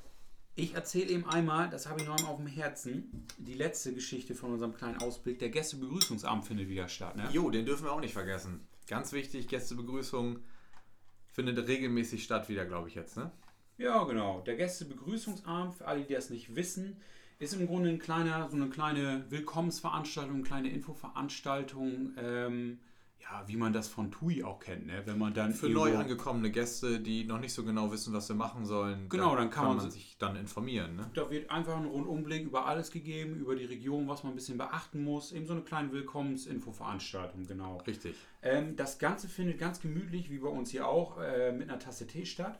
Ich 0.55 0.73
erzähle 0.73 1.11
eben 1.11 1.29
einmal, 1.29 1.69
das 1.69 1.87
habe 1.87 2.01
ich 2.01 2.07
noch 2.07 2.27
auf 2.27 2.37
dem 2.37 2.47
Herzen, 2.47 3.27
die 3.37 3.53
letzte 3.53 3.93
Geschichte 3.93 4.33
von 4.33 4.51
unserem 4.51 4.73
kleinen 4.73 4.97
Ausblick. 4.97 5.37
Der 5.37 5.49
Gästebegrüßungsabend 5.49 6.45
findet 6.45 6.67
wieder 6.69 6.87
statt. 6.87 7.15
Ne? 7.15 7.29
Jo, 7.31 7.51
den 7.51 7.67
dürfen 7.67 7.85
wir 7.85 7.91
auch 7.91 7.99
nicht 7.99 8.13
vergessen. 8.13 8.67
Ganz 8.87 9.13
wichtig, 9.13 9.47
Gästebegrüßung 9.47 10.39
findet 11.27 11.67
regelmäßig 11.67 12.23
statt 12.23 12.49
wieder, 12.49 12.65
glaube 12.65 12.89
ich 12.89 12.95
jetzt, 12.95 13.15
ne? 13.15 13.31
Ja, 13.77 14.03
genau. 14.05 14.41
Der 14.41 14.55
Gästebegrüßungsabend, 14.55 15.75
für 15.75 15.87
alle, 15.87 16.03
die 16.03 16.13
das 16.13 16.31
nicht 16.31 16.55
wissen, 16.55 16.99
ist 17.43 17.53
im 17.53 17.67
Grunde 17.67 17.89
ein 17.89 17.99
kleiner, 17.99 18.49
so 18.49 18.55
eine 18.55 18.69
kleine 18.69 19.25
Willkommensveranstaltung, 19.29 20.35
eine 20.35 20.43
kleine 20.43 20.69
Infoveranstaltung, 20.69 22.13
ähm, 22.17 22.79
ja, 23.19 23.43
wie 23.47 23.55
man 23.55 23.71
das 23.71 23.87
von 23.87 24.11
TUI 24.11 24.43
auch 24.43 24.59
kennt, 24.59 24.85
ne? 24.85 25.01
Wenn 25.05 25.17
man 25.17 25.33
dann 25.33 25.53
Für 25.53 25.69
neu 25.69 25.97
angekommene 25.97 26.51
Gäste, 26.51 26.99
die 26.99 27.23
noch 27.23 27.39
nicht 27.39 27.53
so 27.53 27.63
genau 27.63 27.91
wissen, 27.91 28.13
was 28.13 28.27
sie 28.27 28.33
machen 28.33 28.65
sollen, 28.65 29.07
Genau, 29.07 29.31
da 29.31 29.37
dann 29.37 29.49
kann 29.49 29.77
man 29.77 29.89
sich 29.89 30.17
dann 30.17 30.35
informieren, 30.35 30.95
ne? 30.97 31.09
Da 31.13 31.29
wird 31.29 31.49
einfach 31.49 31.77
ein 31.77 31.85
Rundumblick 31.85 32.45
über 32.45 32.65
alles 32.65 32.91
gegeben, 32.91 33.35
über 33.35 33.55
die 33.55 33.65
Region, 33.65 34.07
was 34.07 34.23
man 34.23 34.33
ein 34.33 34.35
bisschen 34.35 34.57
beachten 34.57 35.03
muss. 35.03 35.31
Eben 35.31 35.45
so 35.45 35.53
eine 35.53 35.61
kleine 35.61 35.91
Willkommensinfoveranstaltung, 35.93 37.45
genau. 37.45 37.77
Richtig. 37.87 38.15
Ähm, 38.41 38.75
das 38.75 38.99
Ganze 38.99 39.29
findet 39.29 39.57
ganz 39.57 39.79
gemütlich, 39.79 40.29
wie 40.29 40.39
bei 40.39 40.49
uns 40.49 40.71
hier 40.71 40.87
auch, 40.87 41.17
äh, 41.19 41.53
mit 41.53 41.69
einer 41.69 41.79
Tasse 41.79 42.07
Tee 42.07 42.25
statt. 42.25 42.59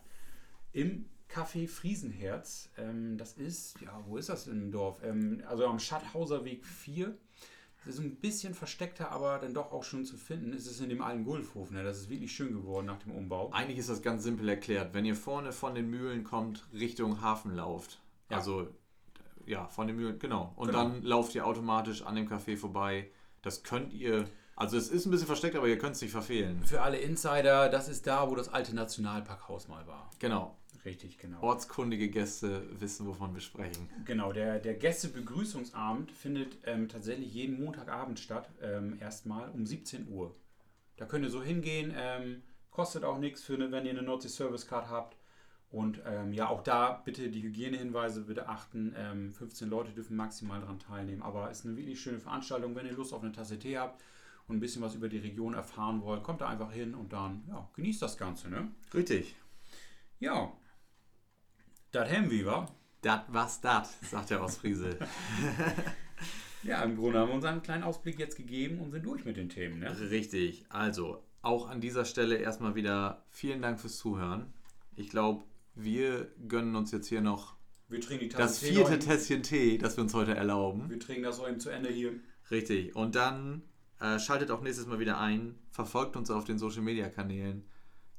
Im 0.72 1.04
Café 1.30 1.66
Friesenherz. 1.68 2.70
Ähm, 2.78 3.16
das 3.18 3.32
ist, 3.34 3.80
ja, 3.80 3.98
wo 4.06 4.16
ist 4.16 4.28
das 4.28 4.46
im 4.46 4.70
Dorf? 4.70 5.02
Ähm, 5.02 5.42
also 5.48 5.66
am 5.66 5.78
Schatthauser 5.78 6.44
Weg 6.44 6.64
4. 6.64 7.16
Das 7.84 7.96
ist 7.96 8.00
ein 8.00 8.16
bisschen 8.16 8.54
versteckter, 8.54 9.10
aber 9.10 9.38
dann 9.38 9.52
doch 9.52 9.70
auch 9.72 9.84
schon 9.84 10.06
zu 10.06 10.16
finden. 10.16 10.54
Es 10.54 10.66
ist 10.66 10.80
in 10.80 10.88
dem 10.88 11.02
alten 11.02 11.24
Gulfhof. 11.24 11.70
Ne? 11.70 11.82
Das 11.84 11.98
ist 11.98 12.08
wirklich 12.08 12.32
schön 12.32 12.52
geworden 12.54 12.86
nach 12.86 12.98
dem 12.98 13.12
Umbau. 13.12 13.50
Eigentlich 13.52 13.78
ist 13.78 13.90
das 13.90 14.00
ganz 14.00 14.22
simpel 14.22 14.48
erklärt. 14.48 14.94
Wenn 14.94 15.04
ihr 15.04 15.14
vorne 15.16 15.52
von 15.52 15.74
den 15.74 15.90
Mühlen 15.90 16.24
kommt, 16.24 16.66
Richtung 16.72 17.20
Hafen 17.20 17.54
lauft, 17.54 18.00
Ja. 18.30 18.38
also 18.38 18.68
ja, 19.44 19.68
von 19.68 19.86
den 19.86 19.96
Mühlen, 19.96 20.18
genau. 20.18 20.54
Und 20.56 20.68
Genau. 20.68 20.78
dann 20.84 21.02
lauft 21.02 21.34
ihr 21.34 21.46
automatisch 21.46 22.00
an 22.02 22.14
dem 22.14 22.26
Café 22.26 22.56
vorbei. 22.56 23.10
Das 23.42 23.62
könnt 23.62 23.92
ihr, 23.92 24.26
also 24.56 24.78
es 24.78 24.88
ist 24.88 25.04
ein 25.04 25.10
bisschen 25.10 25.26
versteckt, 25.26 25.54
aber 25.54 25.68
ihr 25.68 25.76
könnt 25.76 25.96
es 25.96 26.00
nicht 26.00 26.12
verfehlen. 26.12 26.62
Für 26.64 26.80
alle 26.80 26.96
Insider, 26.96 27.68
das 27.68 27.88
ist 27.90 28.06
da, 28.06 28.30
wo 28.30 28.34
das 28.34 28.48
alte 28.48 28.74
Nationalparkhaus 28.74 29.68
mal 29.68 29.86
war. 29.86 30.10
Genau. 30.20 30.56
Richtig, 30.84 31.18
genau. 31.18 31.40
Ortskundige 31.40 32.08
Gäste 32.08 32.62
wissen, 32.78 33.06
wovon 33.06 33.32
wir 33.32 33.40
sprechen. 33.40 33.88
Genau, 34.04 34.32
der, 34.32 34.58
der 34.58 34.74
Gästebegrüßungsabend 34.74 36.12
findet 36.12 36.58
ähm, 36.64 36.88
tatsächlich 36.88 37.32
jeden 37.32 37.62
Montagabend 37.62 38.20
statt, 38.20 38.50
ähm, 38.60 38.98
erstmal 39.00 39.48
um 39.50 39.64
17 39.64 40.08
Uhr. 40.08 40.34
Da 40.96 41.06
könnt 41.06 41.24
ihr 41.24 41.30
so 41.30 41.42
hingehen, 41.42 41.92
ähm, 41.96 42.42
kostet 42.70 43.04
auch 43.04 43.18
nichts, 43.18 43.42
für 43.42 43.54
eine, 43.54 43.72
wenn 43.72 43.86
ihr 43.86 43.92
eine 43.92 44.02
Nordsee 44.02 44.28
Service 44.28 44.66
Card 44.66 44.88
habt. 44.90 45.16
Und 45.70 46.00
ähm, 46.06 46.32
ja, 46.32 46.48
auch 46.48 46.62
da 46.62 47.02
bitte 47.04 47.30
die 47.30 47.42
Hygienehinweise 47.42 48.22
bitte 48.22 48.48
achten. 48.48 48.94
Ähm, 48.96 49.32
15 49.32 49.68
Leute 49.68 49.90
dürfen 49.90 50.16
maximal 50.16 50.60
daran 50.60 50.78
teilnehmen. 50.78 51.22
Aber 51.22 51.50
es 51.50 51.60
ist 51.60 51.66
eine 51.66 51.76
wirklich 51.76 52.00
schöne 52.00 52.20
Veranstaltung. 52.20 52.76
Wenn 52.76 52.86
ihr 52.86 52.92
Lust 52.92 53.12
auf 53.12 53.22
eine 53.22 53.32
Tasse 53.32 53.58
Tee 53.58 53.76
habt 53.76 54.00
und 54.46 54.56
ein 54.56 54.60
bisschen 54.60 54.82
was 54.82 54.94
über 54.94 55.08
die 55.08 55.18
Region 55.18 55.54
erfahren 55.54 56.02
wollt, 56.02 56.22
kommt 56.22 56.42
da 56.42 56.48
einfach 56.48 56.70
hin 56.70 56.94
und 56.94 57.12
dann 57.12 57.42
ja, 57.48 57.68
genießt 57.74 58.02
das 58.02 58.16
Ganze. 58.16 58.50
Ne? 58.50 58.68
Richtig. 58.92 59.34
Ja, 60.20 60.52
das 61.94 62.10
haben 62.10 62.30
wir, 62.30 62.46
wa? 62.46 62.68
Dat 63.02 63.24
was 63.28 63.60
dat, 63.60 63.88
sagt 64.02 64.30
der 64.30 64.42
Ostfriese. 64.42 64.98
Ja, 66.64 66.82
im 66.82 66.96
Grunde 66.96 67.18
haben 67.18 67.28
wir 67.28 67.34
uns 67.34 67.44
einen 67.44 67.62
kleinen 67.62 67.82
Ausblick 67.82 68.18
jetzt 68.18 68.36
gegeben 68.36 68.80
und 68.80 68.90
sind 68.90 69.04
durch 69.04 69.24
mit 69.26 69.36
den 69.36 69.50
Themen. 69.50 69.80
Ne? 69.80 70.10
Richtig. 70.10 70.64
Also, 70.70 71.22
auch 71.42 71.68
an 71.68 71.82
dieser 71.82 72.06
Stelle 72.06 72.36
erstmal 72.36 72.74
wieder 72.74 73.22
vielen 73.28 73.60
Dank 73.60 73.78
fürs 73.78 73.98
Zuhören. 73.98 74.52
Ich 74.96 75.10
glaube, 75.10 75.44
wir 75.74 76.32
gönnen 76.48 76.74
uns 76.74 76.90
jetzt 76.90 77.08
hier 77.08 77.20
noch 77.20 77.56
das 78.34 78.60
Tee 78.60 78.72
vierte. 78.72 78.98
Tässchen 78.98 79.42
Tee, 79.42 79.76
das 79.76 79.96
wir 79.98 80.04
uns 80.04 80.14
heute 80.14 80.34
erlauben. 80.34 80.88
Wir 80.88 80.98
trinken 80.98 81.24
das 81.24 81.38
eben 81.38 81.60
zu 81.60 81.68
Ende 81.68 81.90
hier. 81.90 82.12
Richtig. 82.50 82.96
Und 82.96 83.14
dann 83.14 83.62
äh, 84.00 84.18
schaltet 84.18 84.50
auch 84.50 84.62
nächstes 84.62 84.86
Mal 84.86 84.98
wieder 84.98 85.18
ein, 85.18 85.58
verfolgt 85.70 86.16
uns 86.16 86.30
auf 86.30 86.44
den 86.44 86.58
Social 86.58 86.82
Media 86.82 87.10
Kanälen, 87.10 87.64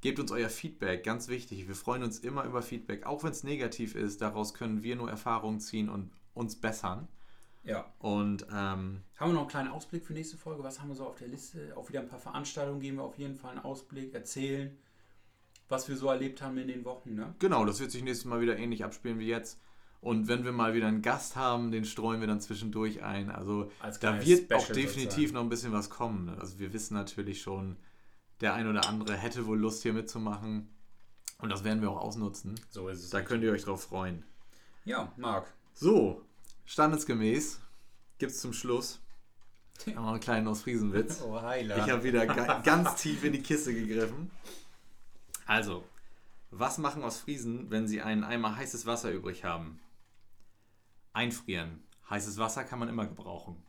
gebt 0.05 0.19
uns 0.19 0.31
euer 0.31 0.49
Feedback, 0.49 1.03
ganz 1.03 1.29
wichtig. 1.29 1.67
Wir 1.67 1.73
freuen 1.73 2.03
uns 2.03 2.19
immer 2.19 2.43
über 2.43 2.61
Feedback, 2.61 3.07
auch 3.07 3.23
wenn 3.23 3.31
es 3.31 3.43
negativ 3.43 3.95
ist. 3.95 4.21
Daraus 4.21 4.53
können 4.53 4.83
wir 4.83 4.95
nur 4.95 5.09
Erfahrungen 5.09 5.59
ziehen 5.59 5.89
und 5.89 6.11
uns 6.35 6.57
bessern. 6.57 7.07
Ja. 7.63 7.91
Und 7.97 8.43
ähm, 8.43 9.01
Haben 9.17 9.29
wir 9.31 9.33
noch 9.33 9.39
einen 9.39 9.49
kleinen 9.49 9.69
Ausblick 9.69 10.05
für 10.05 10.13
nächste 10.13 10.37
Folge? 10.37 10.63
Was 10.63 10.79
haben 10.79 10.89
wir 10.89 10.95
so 10.95 11.07
auf 11.07 11.15
der 11.15 11.27
Liste? 11.27 11.73
Auch 11.75 11.89
wieder 11.89 12.01
ein 12.01 12.07
paar 12.07 12.19
Veranstaltungen 12.19 12.81
geben 12.81 12.97
wir 12.97 13.03
auf 13.03 13.17
jeden 13.17 13.33
Fall 13.33 13.53
einen 13.53 13.65
Ausblick, 13.65 14.13
erzählen, 14.13 14.77
was 15.69 15.89
wir 15.89 15.97
so 15.97 16.07
erlebt 16.07 16.39
haben 16.43 16.55
in 16.59 16.67
den 16.67 16.85
Wochen. 16.85 17.15
Ne? 17.15 17.33
genau, 17.39 17.65
das 17.65 17.79
wird 17.79 17.89
sich 17.89 18.03
nächstes 18.03 18.25
Mal 18.25 18.41
wieder 18.41 18.59
ähnlich 18.59 18.83
abspielen 18.85 19.17
wie 19.17 19.25
jetzt. 19.25 19.59
Und 20.01 20.27
wenn 20.27 20.45
wir 20.45 20.51
mal 20.51 20.75
wieder 20.75 20.85
einen 20.85 21.01
Gast 21.01 21.35
haben, 21.35 21.71
den 21.71 21.83
streuen 21.83 22.19
wir 22.19 22.27
dann 22.27 22.41
zwischendurch 22.41 23.01
ein. 23.01 23.31
Also 23.31 23.71
Als 23.79 23.99
da 23.99 24.23
wird 24.23 24.53
auch 24.53 24.67
definitiv 24.67 25.13
sozusagen. 25.13 25.33
noch 25.33 25.41
ein 25.41 25.49
bisschen 25.49 25.73
was 25.73 25.89
kommen. 25.89 26.25
ne? 26.25 26.37
Also 26.39 26.59
wir 26.59 26.73
wissen 26.73 26.93
natürlich 26.93 27.41
schon, 27.41 27.77
der 28.41 28.53
ein 28.53 28.67
oder 28.67 28.87
andere 28.87 29.15
hätte 29.15 29.45
wohl 29.45 29.59
Lust 29.59 29.83
hier 29.83 29.93
mitzumachen. 29.93 30.69
Und 31.39 31.49
das 31.49 31.63
werden 31.63 31.81
wir 31.81 31.91
auch 31.91 32.01
ausnutzen. 32.01 32.59
So 32.69 32.87
ist 32.87 33.03
es. 33.03 33.09
Da 33.09 33.21
könnt 33.21 33.43
ihr 33.43 33.51
euch 33.51 33.63
drauf 33.63 33.83
freuen. 33.83 34.23
ja, 34.85 35.11
Marc. 35.17 35.53
So, 35.73 36.21
standesgemäß 36.65 37.59
gibt 38.17 38.31
es 38.31 38.39
zum 38.39 38.53
Schluss 38.53 39.01
noch 39.85 40.07
einen 40.07 40.19
kleinen 40.19 40.47
Ostfriesenwitz. 40.47 41.21
Oh, 41.25 41.41
Heiler. 41.41 41.77
Ich 41.77 41.91
habe 41.91 42.03
wieder 42.03 42.25
ga 42.25 42.61
ganz 42.61 42.95
tief 42.95 43.23
in 43.23 43.33
die 43.33 43.41
Kiste 43.41 43.73
gegriffen. 43.73 44.31
Also, 45.45 45.83
was 46.51 46.77
machen 46.77 47.03
Ostfriesen, 47.03 47.69
wenn 47.69 47.87
sie 47.87 48.01
einen 48.01 48.23
Eimer 48.23 48.55
heißes 48.55 48.85
Wasser 48.85 49.11
übrig 49.11 49.43
haben? 49.43 49.79
Einfrieren. 51.13 51.83
Heißes 52.09 52.37
Wasser 52.37 52.63
kann 52.63 52.79
man 52.79 52.89
immer 52.89 53.05
gebrauchen. 53.05 53.61